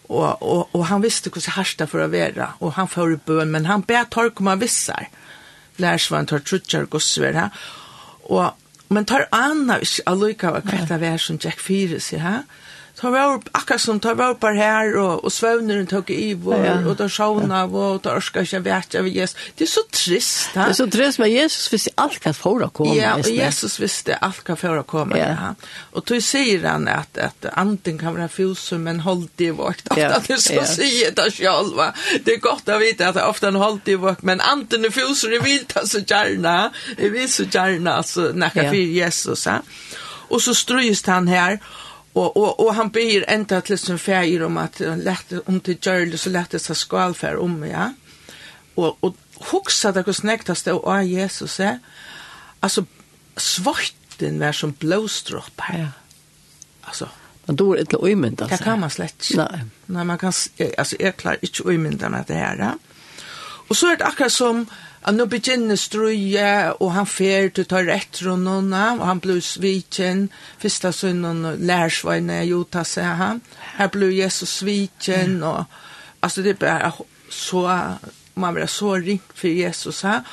og, 0.07 0.43
og, 0.43 0.69
og 0.77 0.85
han 0.87 1.03
visste 1.03 1.33
hvordan 1.33 1.57
harsta 1.57 1.89
for 1.91 2.05
å 2.05 2.11
være, 2.13 2.53
og 2.63 2.77
han 2.77 2.91
får 2.91 3.17
i 3.17 3.23
bøn, 3.27 3.51
men 3.55 3.67
han 3.67 3.83
ber 3.87 4.07
torkum 4.13 4.53
av 4.53 4.63
vissar, 4.63 5.09
lærsvann 5.83 6.29
tar 6.31 6.45
trutjar 6.47 6.87
gossver 6.91 7.35
her, 7.37 7.67
og, 8.31 8.55
men 8.95 9.09
tar 9.09 9.27
anna 9.35 9.81
ikke 9.83 10.07
allukava 10.11 10.63
kvetta 10.67 11.01
vær 11.03 11.19
som 11.23 11.41
Jack 11.43 11.63
Fyre 11.63 11.99
sier 12.03 12.23
her, 12.23 12.47
Så 13.01 13.11
var 13.11 13.43
akkurat 13.53 13.81
som 13.81 14.01
tar 14.01 14.15
var 14.15 14.35
på 14.35 14.49
här 14.49 14.97
och 14.97 15.25
och 15.25 15.33
svövnen 15.33 15.87
tok 15.87 16.11
i 16.11 16.35
och 16.35 16.87
och 16.87 16.97
då 16.97 17.09
sjöna 17.09 17.65
og 17.65 18.01
då 18.03 18.11
orska 18.11 18.45
jag 18.53 18.61
vet 18.61 18.95
jag 18.95 19.03
vet 19.03 19.37
det 19.57 19.65
är 19.65 19.69
så 19.69 19.81
trist 19.91 20.49
Det 20.55 20.61
är 20.61 20.73
så 20.73 20.87
trist 20.87 21.19
men 21.19 21.31
Jesus 21.31 21.73
visste 21.73 21.91
allt 21.95 22.21
kan 22.21 22.35
få 22.35 22.69
komma 22.69 22.95
Ja 22.95 23.15
och 23.15 23.29
Jesus 23.29 23.81
visste 23.81 24.17
allt 24.17 24.45
kan 24.45 24.57
få 24.57 24.83
komme. 24.83 25.19
ja. 25.19 25.55
och 25.93 26.05
då 26.07 26.21
säger 26.21 26.65
han 26.65 26.89
att 26.89 27.19
at 27.19 27.45
anten 27.53 27.99
kan 27.99 28.15
være 28.15 28.29
fusum 28.29 28.83
men 28.83 29.01
håll 29.01 29.29
det 29.37 29.51
vakt 29.53 29.91
att 29.91 30.29
det 30.29 30.39
så 30.39 30.65
säger 30.65 31.11
det 31.11 31.31
själv 31.31 31.77
det 32.25 32.33
är 32.33 32.41
gott 32.41 32.69
att 32.69 32.81
veta 32.81 33.09
att 33.09 33.29
ofta 33.29 33.51
håll 33.51 33.81
det 33.85 33.97
vakt 33.97 34.23
men 34.23 34.41
anten 34.41 34.85
er 34.85 34.91
fusum 34.91 35.31
det 35.31 35.39
vill 35.39 35.65
ta 35.65 35.87
så 35.87 35.99
gärna. 35.99 36.71
Det 36.97 37.09
vill 37.09 37.33
så 37.33 37.43
gärna 37.43 38.03
så 38.03 38.33
ja. 38.37 38.51
for 38.51 38.75
Jesus 38.75 39.45
Ha? 39.45 39.63
och 40.29 40.43
så 40.43 40.55
ströjs 40.55 41.07
han 41.07 41.29
här 41.29 41.59
Og, 42.17 42.37
och 42.37 42.61
och 42.61 42.75
han 42.75 42.91
ber 42.91 43.25
enda 43.29 43.61
til 43.61 43.79
sin 43.79 43.99
feir 43.99 44.45
om 44.45 44.57
att 44.57 44.81
lette 44.81 45.41
om 45.47 45.61
till 45.61 45.77
Gjørle, 45.77 46.19
så 46.19 46.31
lette 46.31 46.59
seg 46.59 46.77
ska 46.77 47.13
om 47.39 47.65
ja. 47.65 47.93
Och 48.77 48.99
och 49.01 49.17
huxa 49.51 49.93
det 49.93 50.07
hur 50.07 50.27
nektast 50.27 50.65
det 50.65 50.73
och 50.73 51.05
Jesus 51.05 51.61
är. 51.61 51.79
Altså, 52.61 52.85
svarten 53.37 54.41
var 54.41 54.53
som 54.53 54.73
blåsdroppar. 54.73 55.79
Ja. 55.79 55.89
Alltså 56.83 57.09
Man 57.47 57.57
dår 57.57 57.79
ikke 57.79 57.97
öjmynda 58.03 58.49
sig. 58.49 58.59
Det 58.59 58.65
kan 58.65 58.81
man 58.81 58.91
slett 58.91 59.31
ikke. 59.31 59.37
Nej. 59.37 59.61
Nei, 59.87 60.05
man 60.05 60.19
kan, 60.19 60.33
alltså 60.79 60.97
jag 61.01 61.17
klarar 61.17 61.39
inte 61.43 61.63
öjmyndarna 61.69 62.25
det 62.27 62.35
här. 62.35 62.57
Ja? 62.57 62.73
Och 63.69 63.77
så 63.77 63.87
är 63.87 63.97
det 63.97 64.05
akkurat 64.05 64.33
som 64.33 64.67
Og 65.07 65.15
nå 65.15 65.29
begynner 65.31 65.79
strøye, 65.79 66.73
og 66.83 66.89
han 66.97 67.07
fer 67.07 67.53
til 67.55 67.69
ta 67.71 67.79
etter 67.95 68.33
noen, 68.41 68.73
og 68.75 69.05
han 69.07 69.21
blir 69.23 69.39
sviken. 69.39 70.25
første 70.59 70.91
sønnen 70.93 71.45
lærsvøyne 71.63 72.41
jo 72.49 72.65
ta 72.65 72.83
seg 72.83 73.13
han. 73.21 73.43
Her 73.79 73.87
blir 73.95 74.11
Jesus 74.11 74.59
sviken, 74.59 75.43
og 75.47 75.65
altså 76.23 76.43
det 76.43 76.57
er 76.57 76.59
bare 76.65 76.93
så, 77.31 77.63
man 78.35 78.55
blir 78.55 78.67
så 78.67 78.97
ringt 78.99 79.31
for 79.35 79.47
Jesus 79.47 80.01
her. 80.01 80.27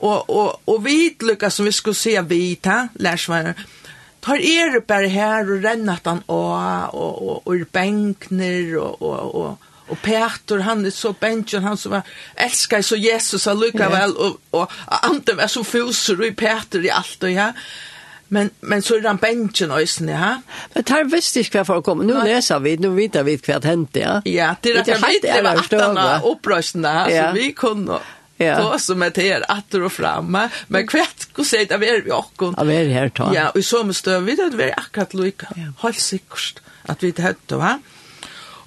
Og, 0.00 0.30
og, 0.30 0.60
og 0.66 0.84
vi, 0.84 1.14
lykkes 1.22 1.54
som 1.54 1.66
vi 1.66 1.72
skulle 1.72 1.96
se 1.96 2.18
vidt 2.26 2.66
her, 2.66 2.88
lærsvøyne, 2.98 3.54
tar 4.26 4.42
er 4.42 4.80
bare 4.80 5.08
her 5.08 5.46
og 5.46 5.62
renner 5.62 6.02
han 6.04 6.24
og, 6.26 6.50
og, 6.92 7.22
og, 7.22 7.46
og 7.46 7.66
benkner 7.72 8.74
og, 8.80 9.02
og, 9.02 9.34
og 9.34 9.65
Og 9.88 9.98
Peter 10.02 10.62
han 10.66 10.86
er 10.86 10.90
så 10.90 11.12
benchen 11.12 11.62
han 11.62 11.76
som 11.76 11.92
var 11.92 12.02
älskar 12.34 12.82
så 12.82 12.96
Jesus 12.96 13.46
och 13.46 13.56
Luka 13.56 13.78
yeah. 13.78 13.92
väl 13.92 14.16
och 14.16 14.40
och 14.50 14.72
Ante 14.86 15.34
var 15.34 15.46
så 15.46 15.64
fuser 15.64 16.24
i 16.24 16.30
Peter 16.32 16.84
i 16.84 16.90
alt, 16.90 17.22
og 17.22 17.32
ja. 17.32 17.52
Men 18.28 18.50
men 18.60 18.82
så 18.82 18.96
er 18.96 19.06
han 19.06 19.18
benchen 19.18 19.70
også, 19.70 20.04
ja. 20.04 20.40
Men 20.74 20.84
tar 20.84 21.04
visst 21.04 21.36
ich 21.36 21.50
kvar 21.50 21.64
för 21.64 21.82
komma. 21.82 22.02
Nu 22.02 22.14
leser 22.24 22.58
vi 22.58 22.76
nå 22.76 22.90
vet 22.90 23.14
vi 23.24 23.36
hva 23.36 23.60
det 23.60 23.70
hendte, 23.70 24.00
ja. 24.00 24.20
Ja, 24.24 24.54
det 24.62 24.74
er 24.74 24.80
at 24.80 24.86
där 24.86 25.00
vet 25.06 25.22
det 25.22 25.42
var 25.44 25.56
at 25.56 25.80
han 25.80 25.96
har 25.96 26.30
attarna 26.32 27.10
ja. 27.10 27.28
så 27.28 27.34
vi 27.34 27.52
kunne 27.52 28.00
Ja. 28.38 28.56
ta 28.56 28.78
som 28.78 29.02
är 29.02 29.10
det 29.10 29.44
att 29.48 29.74
och 29.74 29.92
framme. 29.92 30.48
Men 30.68 30.86
kvätt 30.86 31.32
går 31.32 31.44
säg 31.44 31.62
att 31.62 31.82
er 31.82 32.02
vi 32.04 32.10
och. 32.10 32.54
Ja, 32.56 32.64
vi 32.64 32.74
er 32.74 32.88
her, 32.88 33.08
ta. 33.08 33.32
Ja, 33.34 33.48
og 33.48 33.58
i 33.58 33.62
så 33.62 33.82
måste 33.84 34.20
vi 34.20 34.36
det 34.36 34.56
vi 34.56 34.64
är 34.64 34.74
akkurat 34.76 35.14
Ja. 35.56 35.72
Helt 35.82 36.00
sikkert 36.00 36.60
at 36.88 37.02
vi 37.02 37.10
det 37.10 37.22
hade 37.22 37.58
va. 37.58 37.78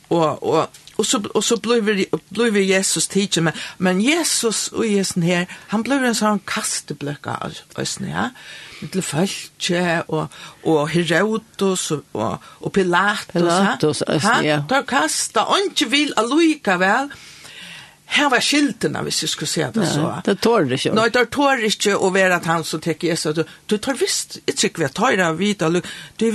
Og, 0.10 0.44
og, 0.44 0.68
og 1.00 1.06
så 1.06 1.22
og 1.36 1.44
så 1.44 1.58
blev 1.58 2.54
vi 2.54 2.66
Jesus 2.74 3.08
teacher 3.08 3.42
men 3.42 3.54
men 3.78 4.02
Jesus 4.04 4.68
og 4.68 4.86
Jesus 4.92 5.24
her 5.24 5.46
han 5.68 5.84
blev 5.84 6.04
en 6.04 6.16
sån 6.16 6.42
kasteblöcka 6.48 7.38
ösn 7.80 8.10
ja 8.10 8.30
till 8.92 9.02
falske 9.02 10.04
og 10.08 10.28
och 10.64 10.90
og 11.22 11.78
og, 12.14 12.38
og 12.62 12.72
Pilatus 12.74 13.26
Pilatus 13.34 14.02
ösn 14.02 14.44
ja 14.44 14.64
där 14.70 14.84
kasta 14.84 15.40
og 15.40 15.58
ikke 15.72 15.90
vil 15.90 16.14
alluika 16.18 16.78
väl 16.78 17.10
Her 18.10 18.30
var 18.30 18.42
skiltene, 18.42 19.04
hvis 19.06 19.22
jeg 19.22 19.30
skulle 19.30 19.50
se 19.50 19.68
det 19.74 19.86
så. 19.86 20.02
Nei, 20.02 20.22
det 20.26 20.40
tår 20.42 20.64
det 20.66 20.80
ikke. 20.80 20.94
Nei, 20.98 21.10
det 21.14 21.22
tår 21.30 21.60
det 21.62 21.70
ikke 21.76 21.94
å 21.94 22.10
være 22.10 22.40
at 22.40 22.48
han 22.50 22.64
som 22.66 22.82
teker 22.82 23.12
Jesus. 23.12 23.44
Du 23.70 23.76
tar 23.78 24.00
visst, 24.00 24.40
jeg 24.48 24.56
tror 24.56 24.72
ikke 24.72 24.82
vi 24.82 24.90
tar 24.98 25.18
det 25.20 25.28
av 25.28 25.38
hvita. 25.38 25.70
Du, 25.70 26.30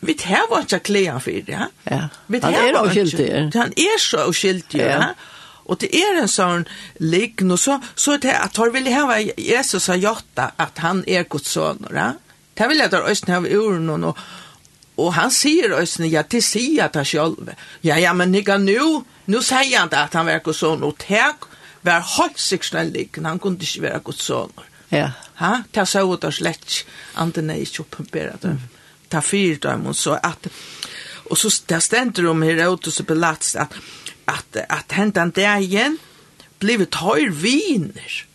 vi 0.00 0.14
tar 0.16 0.48
var 0.50 0.64
ikke 0.64 0.80
klær 0.88 1.18
for 1.20 1.44
det. 1.46 1.66
Ja. 1.90 2.06
Vi 2.26 2.40
tar 2.40 2.56
er 2.56 2.78
oskyldig. 2.80 3.28
Han 3.54 3.74
er 3.76 3.98
så 4.00 4.24
oskyldig, 4.30 4.80
ja. 4.80 4.88
ja. 4.96 5.12
Og 5.70 5.78
det 5.78 5.90
er 5.94 6.18
en 6.18 6.30
sånn 6.30 6.64
lign, 6.98 7.52
og 7.54 7.60
så, 7.60 7.76
så 7.94 8.16
er 8.16 8.22
det 8.24 8.32
at 8.34 8.56
han 8.58 8.72
vil 8.74 8.88
hava 8.90 9.20
Jesus 9.20 9.86
har 9.92 10.00
gjort 10.02 10.40
at 10.40 10.80
han 10.82 11.04
er 11.06 11.28
Guds 11.30 11.52
sønn, 11.54 11.84
ja. 11.94 12.14
Det 12.58 12.66
vil 12.68 12.82
jeg 12.82 12.92
da 12.92 13.04
øyne 13.06 13.36
av 13.36 13.46
uren, 13.46 14.04
og, 14.08 14.18
og 15.00 15.12
han 15.16 15.30
sier 15.32 15.76
øyne, 15.76 16.10
ja, 16.10 16.24
det 16.26 16.42
sier 16.44 16.88
at 16.88 16.98
han 16.98 17.06
selv. 17.08 17.52
Ja, 17.86 18.00
ja, 18.00 18.12
men 18.16 18.34
nigga 18.34 18.58
nu, 18.60 19.04
nu 19.30 19.38
sier 19.44 19.78
han 19.78 19.92
det 19.92 20.00
at 20.00 20.18
han 20.18 20.28
er 20.28 20.42
Guds 20.44 20.64
sønn, 20.64 20.82
og 20.84 20.98
det 21.06 21.22
var 21.86 22.04
høyt 22.16 22.40
sikkert 22.40 22.80
en 22.80 22.92
lign, 22.96 23.30
han 23.30 23.38
kunne 23.38 23.62
ikke 23.62 23.86
være 23.86 24.02
Guds 24.10 24.26
sønn. 24.26 24.66
Ja. 24.90 25.12
Ha? 25.38 25.54
Det 25.70 25.84
er 25.84 25.88
så 25.88 26.02
ut 26.08 26.26
og 26.26 26.34
slett, 26.34 26.82
andre 27.14 27.46
er 27.54 27.62
ikke 27.62 27.86
oppenberet. 27.86 28.44
Mm 28.44 28.79
ta 29.10 29.20
fyrt 29.20 29.62
dem 29.62 29.94
så 29.94 30.12
att 30.12 30.46
och 31.30 31.38
så 31.38 31.48
där 31.66 31.80
ständer 31.80 32.22
de 32.22 32.42
Herodotus 32.42 33.00
och 33.00 33.06
Pilatus 33.06 33.56
att 33.56 33.72
att 34.24 34.56
att 34.68 34.92
hända 34.92 35.26
det 35.26 35.58
igen 35.58 35.98
blev 36.58 36.82
ett 36.82 36.94
höjr 36.94 37.30
viner. 37.30 38.26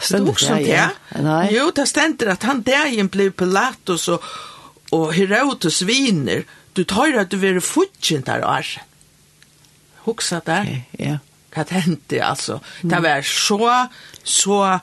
Så 0.00 0.16
det 0.16 0.30
också 0.30 0.54
det. 0.54 0.90
Nej. 1.20 1.48
Jo, 1.52 1.72
där 1.74 1.84
ständer 1.84 2.26
att 2.26 2.42
han 2.42 2.62
där 2.62 2.86
igen 2.86 3.08
blev 3.08 3.30
Pilatus 3.30 4.08
och 4.08 4.24
och 4.90 5.14
Herodotus 5.14 5.82
viner. 5.82 6.44
Du 6.72 6.84
tar 6.84 7.18
att 7.18 7.30
du 7.30 7.48
är 7.48 7.60
futchen 7.60 8.22
där 8.22 8.40
alltså. 8.40 8.80
Huxa 10.04 10.40
där. 10.44 10.82
Ja. 10.90 11.18
Vad 11.56 11.70
hände 11.70 12.24
alltså? 12.24 12.60
Det 12.80 13.00
var 13.00 13.22
så 13.22 13.88
så 14.22 14.80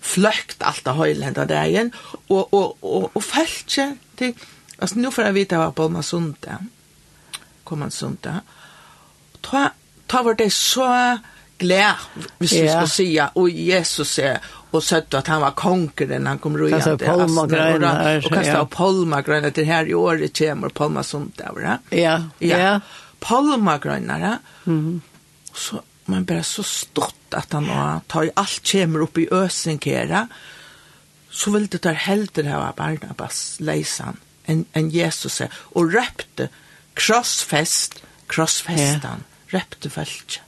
fløkt 0.00 0.62
alt 0.64 0.86
av 0.88 0.96
höjlända 0.96 1.44
dagen 1.44 1.92
og, 2.28 2.54
og, 2.54 2.76
og, 2.82 3.10
og 3.14 3.24
felt 3.24 3.66
till 3.66 3.94
til, 4.16 4.34
nu 4.94 5.10
för 5.10 5.24
att 5.24 5.34
vita 5.34 5.58
vad 5.58 5.74
på 5.74 5.88
man 5.88 6.02
sunda 6.02 6.58
kommer 7.64 7.84
man 7.84 7.90
sunda 7.90 8.40
ta 9.40 9.70
ta 10.06 10.22
var 10.22 10.34
det 10.34 10.52
så 10.52 11.18
glä 11.58 11.94
hvis 12.38 12.52
vi 12.52 12.68
skal 12.68 12.88
si, 12.88 13.20
og 13.34 13.50
Jesus 13.50 14.18
er, 14.18 14.38
og 14.72 14.82
søtte 14.82 15.18
at 15.18 15.26
han 15.26 15.40
var 15.40 15.50
konkeren 15.50 16.26
han 16.26 16.38
kom 16.38 16.56
rojande 16.56 16.90
alltså 16.90 17.06
palma 17.06 17.42
og 17.42 18.32
kastet 18.32 18.54
ja. 18.54 18.64
palma 18.64 19.20
gröna 19.22 19.50
til 19.50 19.64
her 19.64 19.84
i 19.84 19.94
år 19.94 20.16
det 20.16 20.38
kommer 20.38 20.68
palma 20.68 21.02
var 21.12 21.60
det? 21.60 21.98
ja 21.98 22.22
ja. 22.40 22.80
Palma 23.20 23.78
gröna 23.78 24.38
mhm 24.64 25.02
så 25.54 25.80
man 26.10 26.24
bara 26.24 26.42
så 26.42 26.62
stort 26.62 27.34
att 27.34 27.52
han 27.52 27.64
har 27.64 28.00
tar 28.06 28.30
allt 28.34 28.66
kemer 28.66 29.00
upp 29.00 29.18
i 29.18 29.28
ösenkera 29.30 30.28
så 31.30 31.50
vill 31.50 31.66
det 31.66 31.82
där 31.82 31.92
helter 31.92 32.42
här 32.42 32.72
Barnabas 32.76 33.60
lejsan 33.60 34.16
en 34.44 34.64
en 34.72 34.90
Jesus 34.90 35.42
och 35.52 35.92
repte 35.92 36.48
krossfest 36.94 38.02
krossfestan 38.26 39.22
ja. 39.46 39.58
repte 39.58 39.90
fältet 39.90 40.40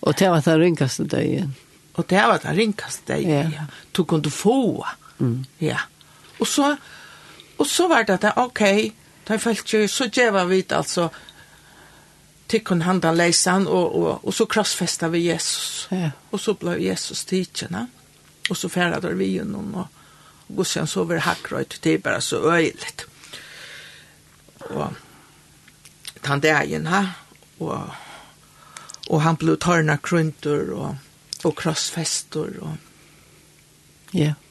Och 0.00 0.14
det 0.14 0.28
var 0.28 0.42
den 0.44 0.58
ringaste 0.58 1.04
dagen. 1.04 1.54
Och 1.92 2.04
det 2.08 2.26
var 2.26 2.38
den 2.42 2.54
rinkaste 2.56 3.12
dagen, 3.12 3.30
ja. 3.30 3.50
ja. 3.56 3.64
Du 3.92 4.04
kunde 4.04 4.30
få. 4.30 4.86
Mm. 5.20 5.46
Ja. 5.58 5.78
Och 6.38 6.48
så, 6.48 6.76
och 7.56 7.66
så 7.66 7.88
var 7.88 8.04
det 8.04 8.14
att, 8.14 8.36
okej, 8.36 8.76
okay, 8.76 8.92
det 9.24 9.38
följt 9.38 9.72
ju, 9.72 9.88
så 9.88 10.04
gjør 10.04 10.44
vi 10.44 10.64
alltså 10.70 11.10
tykkun 12.48 12.82
handan 12.82 13.16
leisan 13.16 13.66
og, 13.68 13.96
og, 13.96 14.24
og 14.26 14.34
så 14.34 14.46
krossfesta 14.48 15.08
vi 15.12 15.26
Jesus. 15.26 15.88
Ja. 15.92 16.10
Og 16.32 16.40
så 16.40 16.54
ble 16.58 16.78
Jesus 16.82 17.24
tidsjena. 17.28 17.86
Og 18.48 18.56
så 18.56 18.70
færa 18.72 19.00
der 19.04 19.16
vi 19.18 19.34
gjennom 19.34 19.74
og, 19.74 19.86
og 20.48 20.56
gudsen 20.56 20.88
så 20.88 21.04
var 21.04 21.24
hakkrøyt. 21.26 21.78
Det 21.84 21.94
er 21.94 22.04
bare 22.04 22.20
så 22.24 22.40
øyelig. 22.40 22.94
Og 24.70 24.96
han 26.24 26.40
dagen 26.40 26.86
ha. 26.86 27.04
og, 27.60 27.90
og 29.08 29.22
han 29.22 29.36
ble 29.36 29.56
tørna 29.56 29.96
krunter 30.02 30.72
og, 30.74 30.96
og 31.44 31.56
krossfester 31.56 32.60
og 32.60 32.76
ja. 34.14 34.20
Yeah 34.20 34.47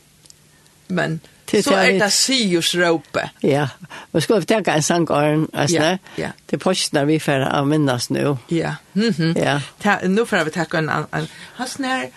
men 0.88 1.20
det 1.52 1.64
så 1.64 1.76
er 1.80 1.96
det 2.00 2.10
Sius 2.12 2.74
råpe. 2.76 3.30
Ja, 3.44 3.68
og 4.12 4.24
skulle 4.24 4.42
vi 4.44 4.50
tenke 4.52 4.74
en 4.76 4.84
sang 4.84 5.08
altså, 5.12 5.76
ja, 5.78 5.98
ja. 6.18 6.32
til 6.48 6.60
postene 6.60 7.06
vi 7.08 7.20
får 7.24 7.46
av 7.48 7.68
minnes 7.68 8.10
nå. 8.12 8.38
Ja, 8.52 8.76
mm 8.94 9.36
ja. 9.38 9.60
Ta, 9.80 10.00
nå 10.08 10.26
får 10.28 10.50
vi 10.50 10.56
takke 10.58 10.82
en 10.82 10.90
annen. 10.90 11.30
Han 11.60 11.68
snær, 11.72 12.10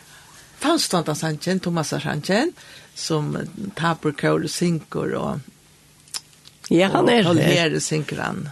fanns 0.59 0.89
det 0.89 1.17
sangen, 1.17 1.61
Thomas 1.61 1.95
sangen, 1.95 2.55
som 2.95 3.37
taper 3.77 4.13
kål 4.13 4.45
og 4.45 4.51
synker 4.51 5.17
og 5.19 5.41
Ja, 6.71 6.89
han 6.89 7.09
er 7.09 7.23
det. 7.23 7.25
Paul 7.25 7.39
Herre 7.39 7.81
synker 7.81 8.21
han. 8.23 8.49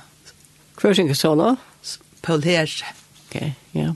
Hva 0.81 0.95
synker 0.95 1.15
så 1.15 1.35
nå? 1.39 1.55
Paul 2.23 2.43
Herre. 2.43 2.95
Ok, 3.29 3.41
ja. 3.75 3.81
Yeah. 3.81 3.95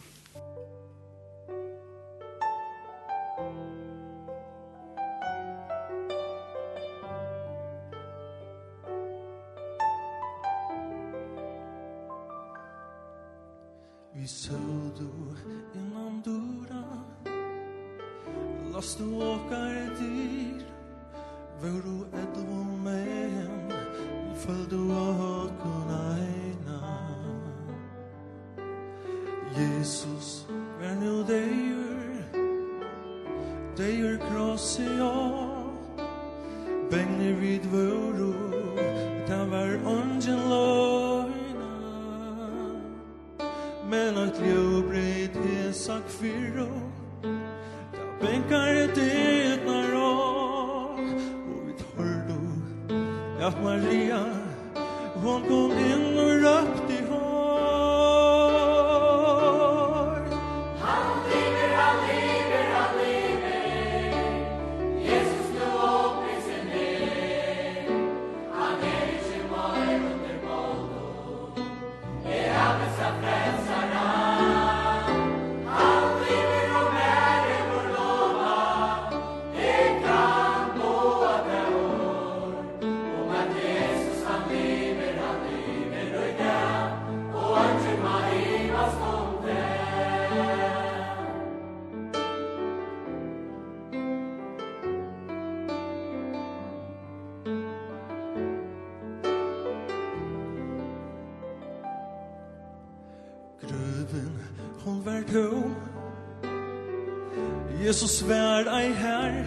Jesus 108.02 108.28
vær 108.28 108.66
ei 108.78 108.92
her 108.92 109.44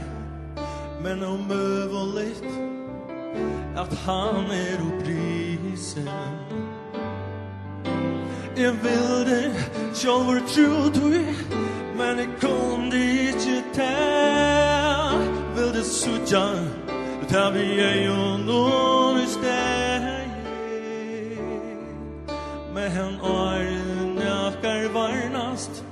Men 1.04 1.24
om 1.24 1.52
øvolit 1.52 2.46
At 3.78 3.94
han 4.06 4.46
er 4.52 4.80
opprisen. 4.88 6.10
Jeg 8.58 8.74
vil 8.84 9.26
det 9.28 9.56
Sjolver 9.94 10.40
tro 10.48 10.88
du 11.00 11.10
Men 11.98 12.18
jeg 12.18 12.30
kom 12.42 12.92
det 12.92 13.04
ikke 13.28 13.64
til 13.74 15.20
Vil 15.56 15.74
det 15.74 15.86
sutja 15.86 16.48
Ta 17.28 17.50
vi 17.50 17.80
er 17.80 18.06
jo 18.06 18.38
noen 18.38 19.28
steg. 19.28 20.30
Men 22.76 23.20
åren 23.22 24.20
jakar 24.22 24.88
varnast 24.94 25.84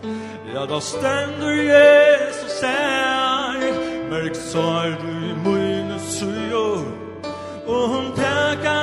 Ja, 0.54 0.66
da 0.66 0.80
stendur 0.82 1.50
Jesus 1.50 2.43
ser 2.64 3.74
Mørk 4.12 4.36
sår 4.36 4.96
du 5.02 5.16
mine 5.46 6.00
sujo 6.00 6.68
Og 7.68 7.84
hun 7.92 8.06
tekar 8.16 8.83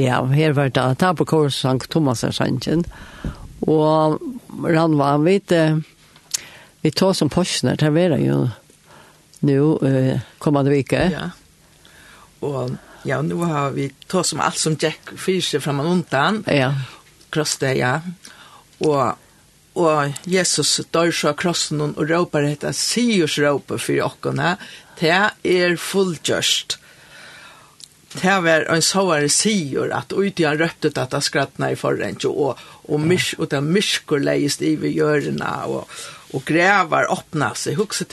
Ja, 0.00 0.22
her 0.24 0.54
var 0.56 0.70
det 0.70 0.98
ta 0.98 1.12
på 1.14 1.26
kurs 1.28 1.60
Sankt 1.60 1.90
Thomas 1.92 2.24
Sanchen. 2.24 2.84
Og 3.60 4.20
han 4.64 4.96
var 4.98 5.20
vet 5.24 5.52
vi 6.80 6.90
tar 6.90 7.12
som 7.12 7.28
postner 7.28 7.76
til 7.76 7.92
vera 7.92 8.16
jo 8.20 8.46
nu 9.44 9.56
eh, 9.84 10.20
kommande 10.38 10.70
vecka. 10.70 11.10
Ja. 11.10 11.30
Och 12.40 12.70
ja, 13.02 13.22
nu 13.22 13.34
har 13.34 13.70
vi 13.70 13.90
tar 14.06 14.22
som 14.22 14.40
allt 14.40 14.58
som 14.58 14.76
Jack 14.80 15.10
Fisher 15.16 15.60
framan 15.60 15.86
undan. 15.86 16.44
Ja. 16.46 16.74
Krossa 17.30 17.74
ja. 17.74 18.00
Och 18.78 19.18
og 19.72 20.12
Jesus 20.26 20.80
dør 20.90 21.12
så 21.14 21.32
krossen 21.38 21.80
og 21.84 22.00
råper 22.10 22.42
dette 22.42 22.72
siers 22.74 23.38
råper 23.38 23.78
for 23.78 23.94
jokkene, 23.94 24.56
det 24.98 25.12
er 25.46 25.76
fullgjørst 25.78 26.79
det 28.12 28.36
var 28.42 28.66
en 28.74 28.82
såvare 28.82 29.28
sier 29.30 29.92
at 29.94 30.12
ut 30.12 30.40
i 30.40 30.46
han 30.46 30.58
røptet 30.58 30.98
at 30.98 31.12
han 31.14 31.22
skrattna 31.22 31.70
i 31.70 31.78
forrent 31.78 32.24
og, 32.26 32.58
og, 32.88 32.98
mysk, 33.00 33.38
og 33.38 33.52
den 33.52 33.70
mysker 33.70 34.18
leist 34.18 34.64
i 34.66 34.74
vi 34.80 34.90
gjørna 34.96 35.52
og, 35.70 36.00
og 36.34 36.42
grevar 36.48 37.06
åpna 37.14 37.52
seg. 37.54 37.78
Hukset 37.78 38.10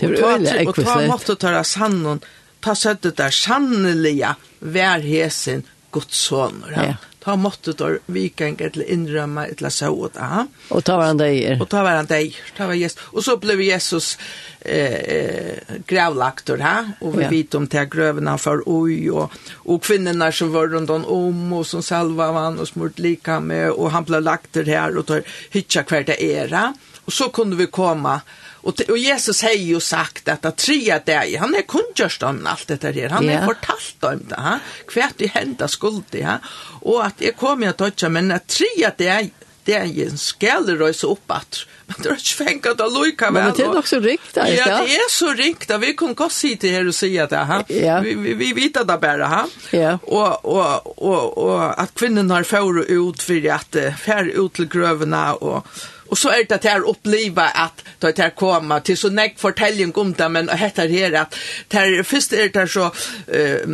Det 0.00 0.08
og 0.08 0.16
ta, 0.16 0.32
og 0.64 0.80
ta 0.80 1.00
måtte 1.04 1.36
tøra 1.36 1.60
sannon 1.64 2.24
ta 2.60 2.74
søttet 2.74 3.18
der 3.18 3.34
sannelige 3.34 4.34
vær 4.60 5.04
hesen 5.04 5.64
godsoner 5.94 6.74
ja 6.74 6.94
ta 7.20 7.36
måtte 7.36 7.72
då 7.72 7.98
vikang 8.06 8.56
eller 8.58 8.90
inrömma 8.90 9.46
eller 9.46 9.70
så 9.70 9.88
åt 9.88 10.12
ja. 10.14 10.46
Och 10.68 10.84
ta 10.84 11.02
han 11.02 11.16
dig. 11.16 11.60
Och 11.60 11.68
ta 11.68 11.88
han 11.88 12.06
dig. 12.06 12.34
Ta 12.56 12.66
var 12.66 12.74
Jesus. 12.74 12.98
Och 13.02 13.24
så 13.24 13.36
blev 13.36 13.60
Jesus 13.60 14.18
eh 14.60 15.54
gravlagt 15.86 16.48
ha 16.48 16.84
och 17.00 17.18
vi 17.18 17.22
ja. 17.22 17.30
vet 17.30 17.54
om 17.54 17.66
till 17.66 17.84
grövarna 17.84 18.38
för 18.38 18.62
oj 18.66 19.10
och 19.10 19.32
och 19.54 19.82
kvinnorna 19.82 20.32
som 20.32 20.52
var 20.52 20.68
runt 20.68 20.90
om 20.90 21.52
och 21.52 21.66
som 21.66 21.82
salva 21.82 22.32
han 22.32 22.58
och 22.58 22.68
smort 22.68 22.98
lika 22.98 23.40
med 23.40 23.70
och 23.70 23.90
han 23.90 24.04
blev 24.04 24.22
lagt 24.22 24.52
där 24.52 24.64
här 24.64 24.96
och 24.96 25.06
tar 25.06 25.22
hitcha 25.50 25.82
kvar 25.82 26.02
det 26.02 26.22
era. 26.22 26.74
Och 27.04 27.12
så 27.12 27.28
kunde 27.28 27.56
vi 27.56 27.66
komma 27.66 28.20
Och, 28.68 28.80
och 28.88 28.98
Jesus 28.98 29.42
har 29.42 29.50
ju 29.50 29.80
sagt 29.80 30.28
att 30.28 30.44
att 30.44 30.56
trea 30.56 30.98
dig, 30.98 31.36
han 31.36 31.54
är 31.54 31.62
kundgörst 31.62 32.22
om 32.22 32.46
allt 32.46 32.68
det 32.68 32.80
där. 32.80 33.08
Han 33.08 33.28
har 33.28 33.46
fortalt 33.46 34.04
om 34.04 34.28
det. 34.28 34.34
Ha? 34.34 34.58
Kvärt 34.88 35.20
i 35.20 35.26
hända 35.26 35.68
skuld 35.68 36.04
det. 36.10 36.24
Ha? 36.24 36.38
Och 36.80 37.06
att 37.06 37.14
jag 37.18 37.36
kommer 37.36 37.68
att 37.68 37.76
toucha, 37.76 38.08
men 38.08 38.30
att 38.30 38.46
trea 38.46 38.92
dig, 38.96 39.32
det 39.64 39.74
är 39.74 40.10
en 40.10 40.18
skäller 40.18 40.76
röjs 40.76 41.04
uppåt. 41.04 41.66
Men 41.86 41.96
det 42.02 42.08
är 42.08 42.12
inte 42.12 42.24
fänkat 42.24 42.80
att 42.80 42.92
lojka 42.92 43.30
väl. 43.30 43.44
Men 43.44 43.54
det 43.56 43.62
är 43.62 43.78
också 43.78 44.00
riktigt. 44.00 44.36
Ja, 44.36 44.64
det 44.64 44.96
är 44.96 45.10
så 45.10 45.28
rikt 45.28 45.38
riktigt. 45.38 45.80
Vi 45.80 45.92
kan 45.94 46.14
gå 46.14 46.28
sitta 46.28 46.66
här 46.66 46.88
och 46.88 46.94
säga 46.94 47.26
det. 47.26 47.36
Ha? 47.36 47.64
Ja. 47.68 48.00
Vi, 48.00 48.14
vi, 48.14 48.34
vi 48.34 48.52
vet 48.52 48.74
det 48.74 48.98
bara. 49.00 49.26
Ha? 49.26 49.46
Ja. 49.70 49.98
Och, 50.02 50.44
och, 50.44 51.02
och, 51.02 51.38
och 51.38 51.80
att 51.80 51.94
kvinnan 51.94 52.30
har 52.30 52.42
för 52.42 53.08
ut 53.10 53.22
för 53.22 53.50
att 53.50 53.76
fär 53.98 54.24
ut 54.24 54.52
till 54.52 54.68
grövorna 54.68 55.34
och 55.34 55.66
Och 56.08 56.18
så 56.18 56.28
är 56.28 56.44
det 56.44 56.54
att 56.54 56.64
jag 56.64 56.88
upplever 56.88 57.50
att 57.54 57.84
då 57.98 58.12
jag 58.16 58.34
kommer 58.34 58.80
till 58.80 58.96
så 58.96 59.10
näck 59.10 59.38
fortälling 59.38 59.92
om 59.94 60.12
det 60.12 60.28
men 60.28 60.48
heter 60.48 60.88
här 60.88 61.12
att 61.12 61.34
där 61.68 62.02
först 62.02 62.32
är 62.32 62.48
det 62.48 62.68
så 62.68 62.84
eh 63.26 63.68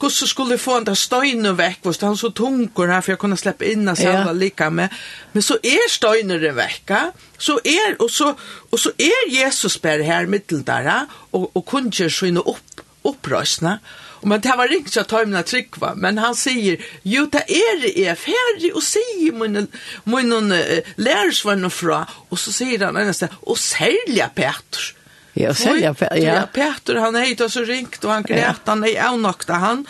hur 0.00 0.26
skulle 0.26 0.58
få 0.58 0.80
den 0.80 0.96
steinen 0.96 1.56
veck 1.56 1.78
vad 1.82 2.02
han 2.02 2.16
så 2.16 2.30
tungor 2.30 2.86
här 2.86 3.00
för 3.00 3.12
jag 3.12 3.18
kunde 3.18 3.36
släppa 3.36 3.64
in 3.64 3.88
och 3.88 3.98
sälja 3.98 4.32
lika 4.32 4.70
med. 4.70 4.88
Men 5.32 5.42
så 5.42 5.54
är 5.62 5.88
steinen 5.88 6.54
vecka 6.54 7.12
så 7.38 7.60
är 7.64 8.02
och 8.02 8.10
så 8.10 8.34
och 8.70 8.80
så 8.80 8.90
är 8.96 9.30
Jesus 9.30 9.80
ber 9.80 9.98
här 9.98 10.26
mittel 10.26 10.62
där 10.64 11.06
och 11.30 11.56
och 11.56 11.66
kunde 11.66 12.10
skinna 12.10 12.40
upp 12.40 12.80
upprösna 13.02 13.78
men 14.22 14.40
det 14.40 14.54
var 14.56 14.68
riktigt 14.68 14.92
så 14.92 15.00
att 15.00 15.28
mina 15.28 15.42
trick 15.42 15.78
va 15.78 15.92
men 15.96 16.18
han 16.18 16.34
säger 16.34 16.84
jo 17.02 17.26
det 17.26 17.50
är 17.50 17.82
det 17.82 18.06
är 18.06 18.14
färdig 18.14 18.76
och 18.76 18.82
säger 18.82 19.32
min 19.32 19.66
min 20.04 20.28
någon 20.28 20.52
lärsvän 20.96 21.70
fra. 21.70 22.06
Och 22.28 22.38
så 22.38 22.52
säger 22.52 22.84
han 22.84 22.94
nästa 22.94 23.28
och 23.40 23.58
sälja 23.58 24.28
Petrus. 24.34 24.94
Ja, 25.32 25.54
sälja 25.54 25.94
Petter. 25.94 26.16
Ja, 26.16 26.48
Petter 26.52 26.94
han 26.94 27.14
hejt 27.14 27.52
så 27.52 27.60
ringt 27.60 28.04
och 28.04 28.10
han 28.10 28.22
grät 28.22 28.60
han 28.64 28.84
är 28.84 29.08
avnokta 29.08 29.52
han. 29.52 29.86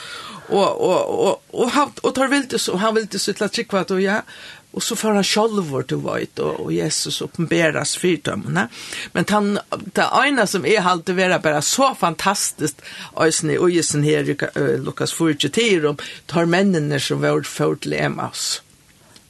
Och 0.48 0.80
och 0.80 1.28
och 1.28 1.44
och 1.50 1.70
han 1.70 1.92
och 2.02 2.14
tar 2.14 2.28
vilt 2.28 2.60
så 2.60 2.76
han 2.76 2.94
vill 2.94 3.02
inte 3.02 3.18
sitta 3.18 3.48
trick 3.48 3.72
va 3.72 3.84
då 3.88 4.00
ja. 4.00 4.22
Og 4.76 4.84
så 4.84 4.96
får 4.96 5.16
han 5.16 5.24
sjálvor 5.26 5.86
til 5.88 6.02
vajt, 6.04 6.38
og, 6.44 6.60
og 6.66 6.72
Jesus 6.74 7.22
oppenberas 7.24 7.96
fyrtømmene. 7.98 8.66
Men 9.14 9.28
han, 9.32 9.50
det 9.96 10.06
ene 10.20 10.44
som 10.50 10.66
er 10.68 10.84
halte 10.84 11.16
vera 11.16 11.40
bare 11.42 11.62
så 11.64 11.94
fantastiskt, 11.98 12.84
øysen 13.16 13.54
i 13.54 13.58
øysen 13.58 14.04
her, 14.04 14.28
Lukas 14.84 15.14
4, 15.16 15.88
om 15.88 15.98
tar 16.28 16.50
mennene 16.50 17.00
som 17.00 17.24
var 17.24 17.42
ført 17.48 17.86
til 17.86 17.96
Emmaus. 17.96 18.60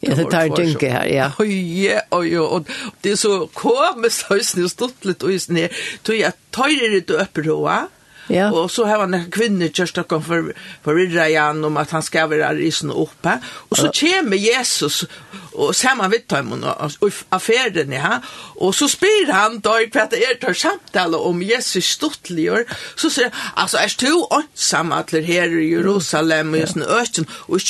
Ja, 0.03 0.15
det 0.15 0.29
tar 0.31 0.51
dynke 0.55 0.91
her, 0.91 1.07
ja. 1.11 1.31
Oi, 1.43 1.89
oi, 2.15 2.29
oi, 2.39 2.61
det 3.03 3.15
er 3.15 3.19
så 3.19 3.49
komiskt 3.55 4.31
øysen 4.31 4.65
i 4.65 4.69
stortlet 4.71 5.25
øysen 5.27 5.59
her, 5.59 5.81
tog 6.07 6.19
jeg 6.19 6.35
tar 6.55 6.75
det 6.93 7.07
til 7.07 7.19
opprået, 7.19 7.95
Ja. 8.29 8.53
Och 8.53 8.71
så 8.71 8.85
har 8.85 8.99
han 8.99 9.31
kvinnor 9.31 9.71
just 9.75 9.99
att 9.99 10.09
kom 10.09 10.25
för 10.25 10.55
för 10.85 11.01
Israel 11.01 11.65
om 11.65 11.77
att 11.77 11.91
han 11.91 12.03
ska 12.03 12.27
vara 12.27 12.55
risen 12.55 12.91
uppe. 12.91 13.39
Och 13.47 13.77
så 13.77 13.93
kommer 13.93 14.37
Jesus 14.37 15.05
och 15.53 15.77
samma 15.77 16.09
vid 16.09 16.23
dem 16.27 16.65
och 17.01 17.13
affären 17.29 17.93
ja. 17.93 18.23
Och 18.55 18.75
så 18.75 18.89
spyr 18.89 19.33
han 19.33 19.61
då 19.61 19.81
i 19.81 19.91
kvätt 19.91 20.13
er 20.13 20.35
tar 20.41 20.55
samtal 20.55 21.15
om 21.15 21.43
Jesus 21.43 21.85
stottligar. 21.85 22.65
Så 22.97 23.11
säger 23.11 23.31
alltså 23.55 23.77
är 23.77 23.95
du 23.99 24.27
ensam 24.37 24.93
att 24.93 25.13
här 25.13 25.59
i 25.59 25.71
Jerusalem 25.71 26.55
och 26.55 26.59
just 26.59 26.77
nu 26.77 26.85
östen 26.85 27.27
och 27.33 27.61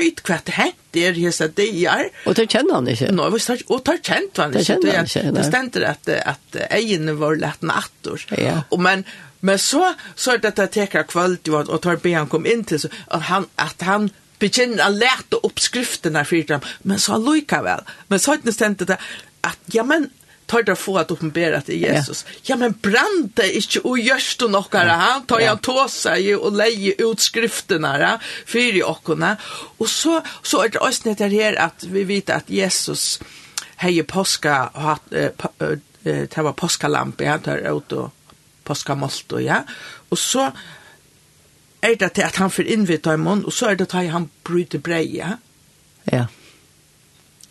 inte 0.00 0.32
vet 0.32 0.44
det 0.44 0.52
hänt 0.52 0.74
det 0.96 1.06
är 1.06 1.12
hesa 1.12 1.48
det 1.48 1.88
Og 1.88 2.10
Och 2.24 2.34
det 2.34 2.50
känner 2.50 2.74
han 2.74 2.88
inte. 2.88 3.12
Nej, 3.12 3.30
visst 3.30 3.50
og 3.68 3.84
tar 3.84 3.98
känt 4.02 4.36
han 4.36 4.56
inte. 4.56 5.06
Det 5.32 5.44
ständer 5.44 5.82
att 5.82 6.08
att 6.08 6.56
ägnen 6.70 7.18
var 7.18 7.36
lätt 7.36 7.62
nattor. 7.62 8.20
Och 8.68 8.80
men 8.80 9.04
Men 9.46 9.60
så, 9.62 9.92
så 10.18 10.34
er 10.34 10.44
dette 10.44 10.66
teker 10.74 11.06
kvöld, 11.06 11.46
og, 11.52 11.70
og 11.70 11.82
tar 11.84 12.00
be 12.02 12.14
han 12.16 12.30
kom 12.30 12.48
inn 12.48 12.64
til, 12.66 12.82
så, 12.82 12.92
at 13.14 13.28
han, 13.30 13.48
at 13.62 13.86
han 13.86 14.10
begynner 14.42 14.88
å 14.88 14.92
lete 14.92 15.40
oppskrifterna 15.46 16.26
for 16.28 16.50
dem, 16.50 16.64
men 16.84 17.00
så 17.00 17.18
lykka 17.20 17.62
vel. 17.64 17.86
Men 18.10 18.22
så 18.22 18.34
har 18.36 18.56
stendt 18.56 18.86
det 18.88 18.98
at, 19.46 19.60
ja, 19.72 19.84
men, 19.86 20.10
tar 20.46 20.62
det 20.62 20.76
få 20.76 20.98
att 20.98 21.10
uppenbara 21.10 21.60
til 21.60 21.80
Jesus. 21.82 22.24
Ja, 22.42 22.56
men 22.56 22.70
men 22.70 22.78
brände 22.82 23.56
inte 23.56 23.80
och 23.80 23.98
görst 23.98 24.38
du 24.38 24.48
några 24.48 24.92
han 24.92 25.26
tar 25.26 25.40
jag 25.40 25.62
tåsa 25.62 26.18
ju 26.18 26.36
och 26.36 26.52
leie 26.52 26.94
ut 26.98 27.20
skriftene 27.20 27.98
ja, 28.00 28.18
för 28.46 28.76
i 28.76 28.82
ockorna. 28.82 29.36
Och 29.78 29.88
så 29.88 30.22
så 30.42 30.64
er 30.64 30.68
det 30.68 30.78
også 30.78 31.14
det 31.14 31.32
her 31.32 31.58
att 31.58 31.84
vi 31.84 32.04
vet 32.04 32.30
att 32.30 32.50
Jesus 32.50 33.20
hejer 33.76 34.02
påska 34.02 34.66
och 34.66 34.92
att 34.92 35.12
eh, 35.12 35.30
det 36.04 36.36
var 36.36 36.52
påskalampa 36.52 37.24
han 37.24 37.40
tar 37.40 37.76
ut 37.76 37.92
og 37.92 38.10
påskamalt 38.66 39.32
og 39.32 39.44
ja. 39.44 39.62
Og 40.10 40.18
så 40.18 40.50
er 41.82 41.94
det 42.00 42.12
til 42.16 42.26
at 42.26 42.38
han 42.40 42.50
får 42.50 42.70
innvitt 42.74 43.04
dem, 43.04 43.26
og 43.26 43.52
så 43.52 43.70
er 43.70 43.80
det 43.80 43.88
til 43.92 44.06
at 44.06 44.14
han 44.14 44.30
bryter 44.44 44.82
breia. 44.82 45.36
Ja. 46.12 46.26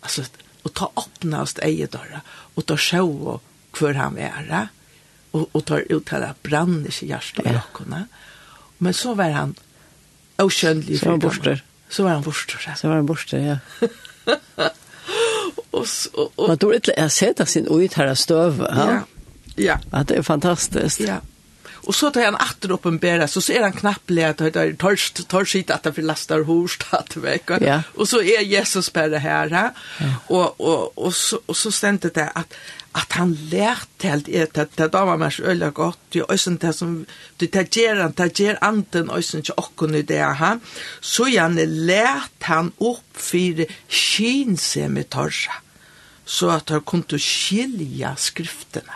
Altså, 0.02 0.26
og 0.64 0.74
ta 0.74 0.88
åpnast 0.96 1.60
eget 1.64 1.94
døra, 1.94 2.22
og 2.56 2.66
ta 2.66 2.76
sjå 2.76 3.06
hvor 3.76 3.92
han 3.92 4.18
er, 4.18 4.68
og, 5.32 5.48
og 5.52 5.64
tar 5.68 5.84
ut 5.90 6.06
til 6.08 6.24
at 6.24 6.40
brann 6.42 6.84
ikke 6.88 7.10
hjertet 7.10 7.44
i 7.44 7.54
jakkene. 7.54 8.06
Men 8.78 8.96
så 8.96 9.14
var 9.16 9.34
han 9.34 9.56
avkjønnelig. 10.40 11.00
Så 11.00 11.06
var 11.06 11.16
han 11.16 11.24
borster. 11.24 11.62
Så 11.88 12.02
var 12.02 12.16
han 12.16 12.24
borster, 12.24 12.62
ja. 12.66 12.74
Så 12.76 12.88
var 12.88 12.96
han 12.96 13.06
borster, 13.06 13.38
ja. 13.38 13.58
og 15.76 15.86
så... 15.86 16.08
Og, 16.14 16.32
og, 16.36 16.48
Men 16.48 16.56
då 16.56 16.74
är 16.74 16.80
det 16.80 16.94
att 16.96 17.12
sätta 17.12 17.46
sin 17.46 17.66
ut 17.66 17.94
her 17.94 18.14
støv, 18.14 18.66
ja. 18.70 18.92
ja. 18.92 19.00
Ja. 19.56 19.78
Ja, 19.92 20.02
det 20.02 20.16
er 20.16 20.22
fantastiskt. 20.22 21.00
Ja. 21.00 21.20
Och 21.86 21.94
så 21.94 22.10
tar 22.10 22.24
han 22.24 22.34
åter 22.34 22.70
uppenbara 22.70 23.28
så 23.28 23.40
ser 23.40 23.62
han 23.62 23.72
knappliga 23.72 24.28
att 24.28 24.38
det 24.38 24.56
är 24.56 24.72
torst 24.72 25.28
torskit 25.28 25.70
att 25.70 25.82
det 25.82 25.92
förlastar 25.92 26.40
horst 26.40 26.86
att 26.90 27.16
vecka. 27.16 27.58
Ja. 27.60 27.82
Och 27.94 28.08
så 28.08 28.22
är 28.22 28.40
Jesus 28.40 28.90
på 28.90 29.00
här. 29.00 29.48
Ja. 29.48 29.70
Och 30.26 30.60
och 30.60 30.98
och 30.98 31.14
så 31.14 31.40
och 31.46 31.56
så 31.56 31.72
ständigt 31.72 32.14
det 32.14 32.28
att 32.34 32.54
att 32.92 33.12
han 33.12 33.34
lärt 33.50 34.02
helt 34.02 34.28
är 34.28 34.42
att 34.42 34.76
det 34.76 34.88
där 34.88 35.06
var 35.06 35.16
mest 35.16 35.40
öliga 35.40 35.70
gott 35.70 35.98
ju 36.10 36.24
ösen 36.28 36.56
det 36.56 36.72
som 36.72 37.06
du 37.36 37.46
tager 37.46 37.96
han 37.96 38.12
tager 38.12 38.58
anten 38.60 39.10
ösen 39.10 39.40
inte 39.40 39.52
och 39.52 39.76
kunde 39.76 40.02
det 40.02 40.24
ha 40.24 40.58
så 41.00 41.38
han 41.38 41.54
lärt 41.86 42.42
han 42.42 42.72
upp 42.78 43.12
för 43.12 43.66
skinse 43.88 44.88
med 44.88 45.08
torsa 45.08 45.52
så 46.24 46.50
att 46.50 46.68
han 46.68 46.80
kunde 46.80 47.18
skilja 47.18 48.16
skrifterna 48.16 48.92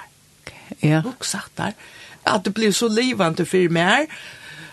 ja. 0.80 1.02
rucksatt 1.06 1.50
där. 1.54 1.74
Att 2.22 2.44
det 2.44 2.50
blir 2.50 2.72
så 2.72 2.88
livande 2.88 3.46
för 3.46 3.68
mig 3.68 4.08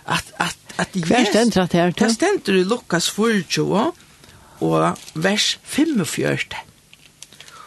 att 0.04 0.34
att 0.38 0.58
att 0.76 0.96
Hver 0.96 1.34
vet 1.34 1.58
at 1.58 1.74
her, 1.74 1.84
här. 1.84 1.94
Det 1.98 2.10
ständer 2.10 2.54
i 2.54 2.64
Lukas 2.64 3.10
4 3.10 3.92
och 4.60 4.98
vers 5.14 5.60
45. 5.64 6.38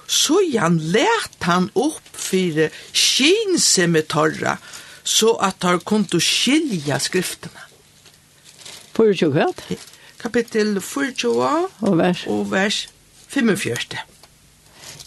Så 0.07 0.41
jan 0.53 0.79
lät 0.79 1.37
han 1.39 1.71
upp 1.75 2.09
for 2.13 2.71
skinse 2.93 3.87
med 3.87 4.09
torra 4.09 4.59
så 5.03 5.37
att 5.37 5.63
han 5.63 5.81
kunne 5.81 6.21
skilja 6.21 6.99
skrifterna. 6.99 7.61
4 8.97 9.53
Kapitel 10.17 10.81
4 10.81 11.69
och 11.79 12.01
vers, 12.01 12.27
och 12.27 12.53
vers 12.53 12.89
45. 13.29 13.77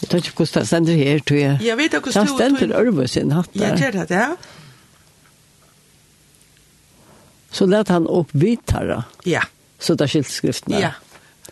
Jeg 0.04 0.10
tar 0.12 0.20
ikke 0.20 0.36
hvordan 0.36 0.60
det 0.60 0.68
stender 0.68 0.98
her, 1.00 1.20
tror 1.24 1.38
jeg. 1.40 1.60
Jeg 1.64 1.78
vet 1.80 1.94
ikke 1.94 2.00
hvordan 2.00 2.28
det 2.28 2.36
stender. 2.36 2.50
Det 2.50 2.58
stender 2.60 2.80
Ørve 2.80 3.08
sin 3.08 3.32
hatt 3.32 3.54
der. 3.54 3.68
Jeg 3.68 3.80
gjør 3.80 3.92
det, 4.02 4.10
ja. 4.12 4.28
Så 7.54 7.68
let 7.70 7.88
han 7.94 8.08
opp 8.10 8.34
vidtarra. 8.34 9.04
Ja. 9.30 9.46
Så 9.80 9.96
det 9.96 10.10
er 10.10 10.12
skiltskriftene. 10.12 10.82
Ja. 10.82 10.92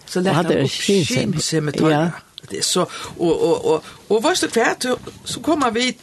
Så 0.04 0.20
let 0.26 0.36
han 0.36 0.52
opp 0.52 0.74
skiltskriftene. 0.74 1.92
Ja. 1.94 2.04
Det 2.50 2.60
er 2.60 2.66
så, 2.68 2.84
og, 3.18 3.32
og, 3.32 3.66
og, 3.66 3.92
og 4.10 4.24
var 4.24 4.36
så 4.36 4.50
kvært, 4.52 4.90
så 5.26 5.40
kommer 5.40 5.72
vi 5.72 5.94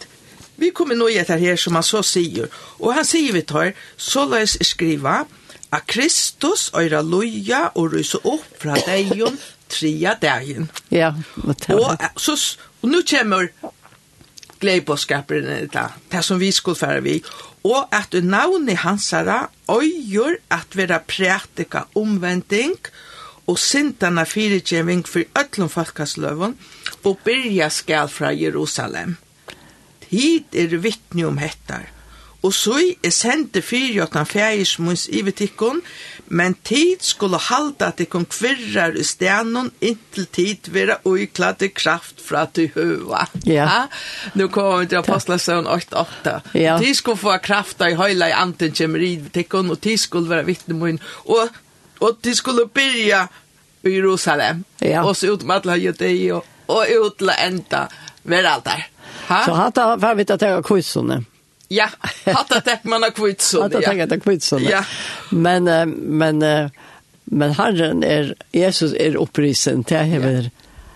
Vi 0.58 0.70
kommer 0.74 0.96
nå 0.98 1.06
i 1.06 1.18
etter 1.20 1.38
her 1.38 1.54
som 1.56 1.76
han 1.78 1.84
så 1.86 2.00
sier, 2.02 2.48
og 2.80 2.94
han 2.96 3.04
sier 3.06 3.30
vi 3.32 3.44
tar, 3.46 3.76
så 3.94 4.24
la 4.26 4.40
oss 4.42 4.56
skriva, 4.66 5.20
at 5.70 5.84
Kristus 5.86 6.72
øyra 6.74 6.98
loja 7.06 7.68
og 7.78 7.92
rysa 7.92 8.18
opp 8.24 8.56
fra 8.58 8.74
deion 8.88 9.38
tria 9.68 10.14
dagen. 10.22 10.70
Ja, 10.88 11.14
det 11.66 11.74
var 11.74 11.96
det. 11.96 12.10
Så, 12.16 12.36
och 12.80 12.88
nu 12.88 13.02
kommer 13.02 13.48
gleibåskaperen, 14.58 15.68
det, 15.72 15.88
det 16.08 16.22
som 16.22 16.38
vi 16.38 16.52
skulle 16.52 16.78
fære 16.78 17.02
vi, 17.02 17.18
og 17.64 17.88
at 17.94 18.14
navnet 18.24 18.82
hansara 18.84 19.48
øyer 19.70 20.38
at 20.50 20.76
vera 20.76 20.98
prætika 20.98 21.84
omvending 21.94 22.76
og 23.46 23.58
sintana 23.58 24.24
fyrirgjeving 24.24 25.06
for 25.08 25.24
öllum 25.38 25.68
folkasløvun 25.72 26.56
og 27.04 27.18
byrja 27.24 27.68
skal 27.68 28.08
fra 28.08 28.32
Jerusalem. 28.32 29.16
Tid 30.08 30.54
er 30.54 30.76
vittne 30.76 31.26
om 31.26 31.38
hettar 31.38 31.88
og 32.42 32.52
så 32.54 32.76
er 33.02 33.10
sendte 33.10 33.62
fyrir 33.66 33.96
jotna 33.96 34.22
fægis 34.28 34.76
munns 34.78 35.08
ivetikkon, 35.10 35.80
men 36.30 36.54
tid 36.64 37.02
skulle 37.02 37.38
halda 37.48 37.88
at 37.90 38.02
ikon 38.04 38.28
kvirrar 38.30 38.94
i 38.94 39.02
stenon 39.06 39.72
inntil 39.82 40.28
tid 40.30 40.68
vera 40.70 41.00
uiklade 41.08 41.70
kraft 41.74 42.20
fra 42.22 42.44
til 42.54 42.70
høva. 42.76 43.24
Ja. 43.46 43.64
Ha? 43.66 43.80
Nu 44.38 44.46
kommer 44.54 44.84
vi 44.84 44.90
til 44.92 45.00
Apostlesøvn 45.00 45.66
8.8. 45.66 46.34
Ja. 46.54 46.76
Tid 46.78 46.94
skulle 46.94 47.18
få 47.18 47.34
krafta 47.42 47.88
i 47.90 47.96
høyla 47.98 48.28
i 48.30 48.36
anten 48.36 48.76
kjemmer 48.76 49.02
i 49.02 49.16
ivetikkon, 49.16 49.72
og 49.74 49.80
tid 49.82 49.98
skulle 49.98 50.30
vera 50.30 50.46
vittnemun, 50.46 51.00
og, 51.26 51.58
og 52.00 52.20
tid 52.22 52.38
skulle 52.38 52.68
byrja 52.70 53.24
i 53.82 53.96
Jerusalem, 53.96 54.62
ja. 54.82 55.02
og 55.02 55.16
så 55.16 55.32
ut 55.32 55.42
med 55.46 55.66
alle 55.66 55.80
jødei 55.88 56.30
og, 56.34 56.46
og 56.68 56.86
ut 56.86 57.18
til 57.18 57.34
enda 57.34 57.88
veraldar. 58.22 58.86
Ha? 59.26 59.42
Så 59.44 59.58
hatt 59.58 59.82
var 59.98 60.14
vi 60.14 60.28
til 60.28 60.38
å 60.38 60.40
ta. 60.40 60.54
Ja. 60.54 61.18
Ja, 61.68 61.88
hatta 62.24 62.60
tek 62.60 62.84
man 62.84 63.04
av 63.04 63.10
kvitsun. 63.10 63.62
Hatta 63.62 63.80
tek 63.80 63.98
man 63.98 64.12
av 64.12 64.20
kvitsun. 64.24 64.64
Ja. 64.64 64.84
Men, 65.30 65.64
men, 65.96 66.38
men 67.24 67.52
Herren 67.58 68.04
er, 68.04 68.34
Jesus 68.56 68.94
er 68.96 69.18
opprisen 69.20 69.84
til 69.84 70.08
hever. 70.14 70.50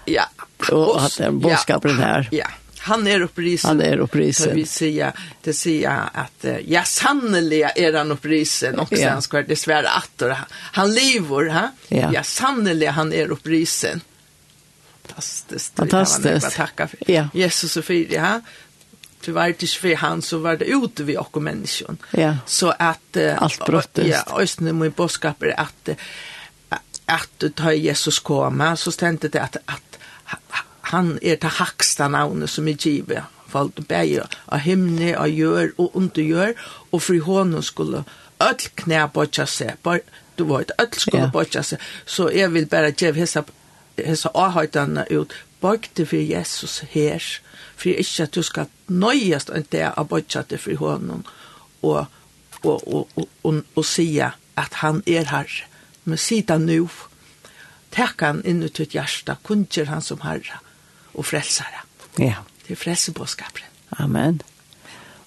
Ja. 0.08 0.24
Og 0.72 0.96
at 1.04 1.18
den 1.18 1.40
bådskapen 1.42 1.98
her. 2.00 2.28
Ja. 2.32 2.48
Han 2.82 3.06
är 3.06 3.20
upprisen. 3.20 3.68
Han 3.68 3.80
är 3.80 3.98
upprisen. 3.98 4.54
Vi 4.54 4.66
säger, 4.66 5.12
det 5.42 5.52
säger 5.52 6.00
att 6.12 6.44
ja 6.66 6.84
sannoliga 6.84 7.70
är 7.70 7.92
han 7.92 8.12
upprisen 8.12 8.78
och 8.78 8.88
sen 8.88 9.08
han 9.08 9.22
ska 9.22 9.42
det 9.42 9.56
svära 9.56 9.90
att 9.90 10.22
han 10.52 10.94
lever, 10.94 11.48
ha? 11.48 11.70
Ja, 11.88 12.10
Ja 12.14 12.22
sannoliga 12.22 12.90
han 12.90 13.12
är 13.12 13.30
upprisen. 13.30 14.00
Fantastiskt. 15.02 15.76
Fantastiskt. 15.76 16.42
Jag 16.42 16.52
tackar 16.52 16.86
för. 16.86 17.28
Jesus 17.32 17.76
och 17.76 17.84
för 17.84 18.14
ja 18.14 18.40
var 19.28 19.52
till 19.52 19.68
för 19.68 19.96
han 19.96 20.22
så 20.22 20.38
var 20.38 20.56
det 20.56 20.64
ute 20.64 21.04
vi 21.04 21.16
och 21.16 21.42
människan. 21.42 21.96
Ja. 22.10 22.36
Så 22.46 22.74
att 22.78 23.16
uh, 23.16 23.42
allt 23.42 23.66
brottet. 23.66 24.06
Ja, 24.06 24.40
ösnen 24.40 24.78
med 24.78 24.92
boskaper 24.92 25.60
att 25.60 25.88
att 27.06 27.54
tar 27.54 27.72
Jesus 27.72 28.18
komma 28.18 28.76
så 28.76 28.92
stände 28.92 29.28
det 29.28 29.42
att 29.42 29.56
att 29.64 29.98
han 30.80 31.18
är 31.22 31.36
det 31.36 31.46
hacksta 31.46 32.08
navnet 32.08 32.50
som 32.50 32.68
är 32.68 32.86
givet 32.86 33.22
folk 33.48 33.88
bäger 33.88 34.26
av 34.44 34.58
himne 34.58 35.16
och 35.16 35.28
gör 35.28 35.72
och 35.76 35.92
inte 35.96 36.22
gör 36.22 36.54
och 36.90 37.02
för 37.02 37.20
honom 37.20 37.62
skulle 37.62 38.04
öll 38.38 38.54
knä 38.74 39.10
botcha 39.14 39.46
sig 39.46 39.74
bara 39.82 40.00
du 40.34 40.44
vet 40.44 40.70
öll 40.78 40.92
skulle 40.92 41.18
yeah. 41.18 41.32
botcha 41.32 41.62
sig 41.62 41.78
så 42.06 42.30
jag 42.34 42.48
vill 42.48 42.66
bara 42.66 42.88
ge 42.88 43.12
hessa 43.12 43.44
hessa 43.96 44.28
avhøytene 44.28 45.06
ut 45.10 45.32
bakte 45.60 46.06
för 46.06 46.16
Jesus 46.16 46.82
här 46.90 47.22
for 47.76 47.88
ikke 47.88 48.22
at 48.22 48.34
du 48.34 48.42
skal 48.42 48.70
nøyest 48.88 49.50
enn 49.50 49.66
det 49.72 49.84
av 49.90 50.08
bortsette 50.08 50.58
for 50.58 50.76
honom 50.76 51.24
og, 51.82 52.06
og, 52.62 52.88
og, 52.88 53.08
og, 53.16 53.28
og, 53.42 53.62
og 53.74 53.84
sige 53.84 54.32
at 54.56 54.74
han 54.82 55.02
er 55.06 55.24
här 55.24 55.64
Men 56.04 56.18
sida 56.18 56.58
nu, 56.58 56.88
tek 57.90 58.20
han 58.20 58.42
inn 58.44 58.62
ut 58.62 58.74
ditt 58.74 58.94
hjärsta, 58.94 59.36
kunnker 59.46 59.86
han 59.86 60.02
som 60.02 60.22
herre 60.24 60.58
og 61.14 61.26
frelsare. 61.26 61.84
Ja. 62.18 62.42
Det 62.66 62.72
är 62.72 62.76
frelsebåskapen. 62.76 63.62
Amen. 63.90 64.42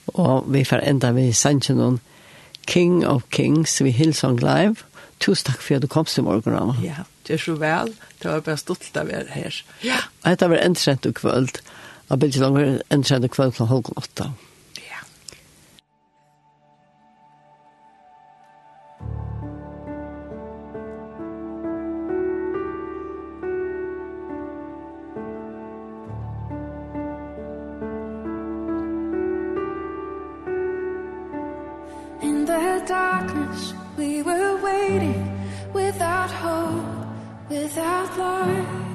Og 0.05 0.53
vi 0.53 0.65
får 0.65 0.83
enda 0.83 1.11
vi 1.11 1.33
sannsyn 1.33 1.77
noen 1.77 1.99
King 2.67 3.05
of 3.05 3.23
Kings 3.29 3.81
vi 3.81 3.91
Hillsong 3.91 4.39
Live. 4.41 4.83
Tusen 5.19 5.51
takk 5.51 5.61
for 5.61 5.77
at 5.77 5.81
du 5.81 5.87
kom 5.87 6.05
til 6.05 6.23
morgen, 6.23 6.75
Ja, 6.83 7.05
det 7.27 7.33
er 7.33 7.37
så 7.37 7.55
vel. 7.55 7.95
Det 8.21 8.31
var 8.31 8.39
bare 8.39 8.57
stolt 8.57 8.97
av 8.97 9.05
å 9.05 9.11
være 9.11 9.31
her. 9.31 9.63
Ja. 9.83 10.01
Og 10.23 10.29
dette 10.29 10.49
var 10.49 10.57
en 10.57 10.75
trent 10.75 11.05
og 11.05 11.13
kvöld. 11.13 11.61
Og 12.09 12.19
bildet 12.19 12.41
var 12.41 12.79
en 12.91 13.03
kjenne 13.03 13.27
kveld 13.27 13.51
kl. 13.51 13.63
halv 13.63 13.85
åtta. 13.97 14.29
Ja. 14.77 14.99
In 32.21 32.45
the 32.45 32.83
darkness 32.87 33.73
we 33.97 34.21
were 34.21 34.57
waiting 34.63 35.21
without 35.73 36.31
hope 36.31 36.85
without 37.49 38.17
light 38.17 38.94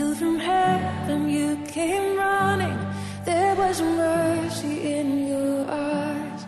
till 0.00 0.14
from 0.14 0.38
heaven 0.38 1.28
you 1.28 1.48
came 1.66 2.16
running. 2.16 2.78
There 3.26 3.54
was 3.62 3.76
mercy 3.82 4.74
in 4.98 5.08
your 5.32 5.58
eyes. 5.70 6.42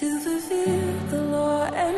To 0.00 0.08
fulfill 0.24 0.92
the 1.12 1.22
law 1.36 1.64
and 1.84 1.95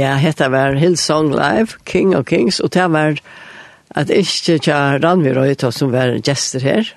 Ja, 0.00 0.14
hetta 0.16 0.48
var 0.48 0.78
Hillsong 0.80 1.28
Live, 1.34 1.76
King 1.84 2.14
of 2.16 2.24
Kings, 2.30 2.60
og 2.60 2.72
det 2.72 2.86
var 2.92 3.18
at 3.98 4.10
ikke 4.14 4.56
Ranvi 5.02 5.34
Røyta 5.36 5.68
som 5.74 5.90
var 5.92 6.14
gjester 6.24 6.62
her, 6.64 6.92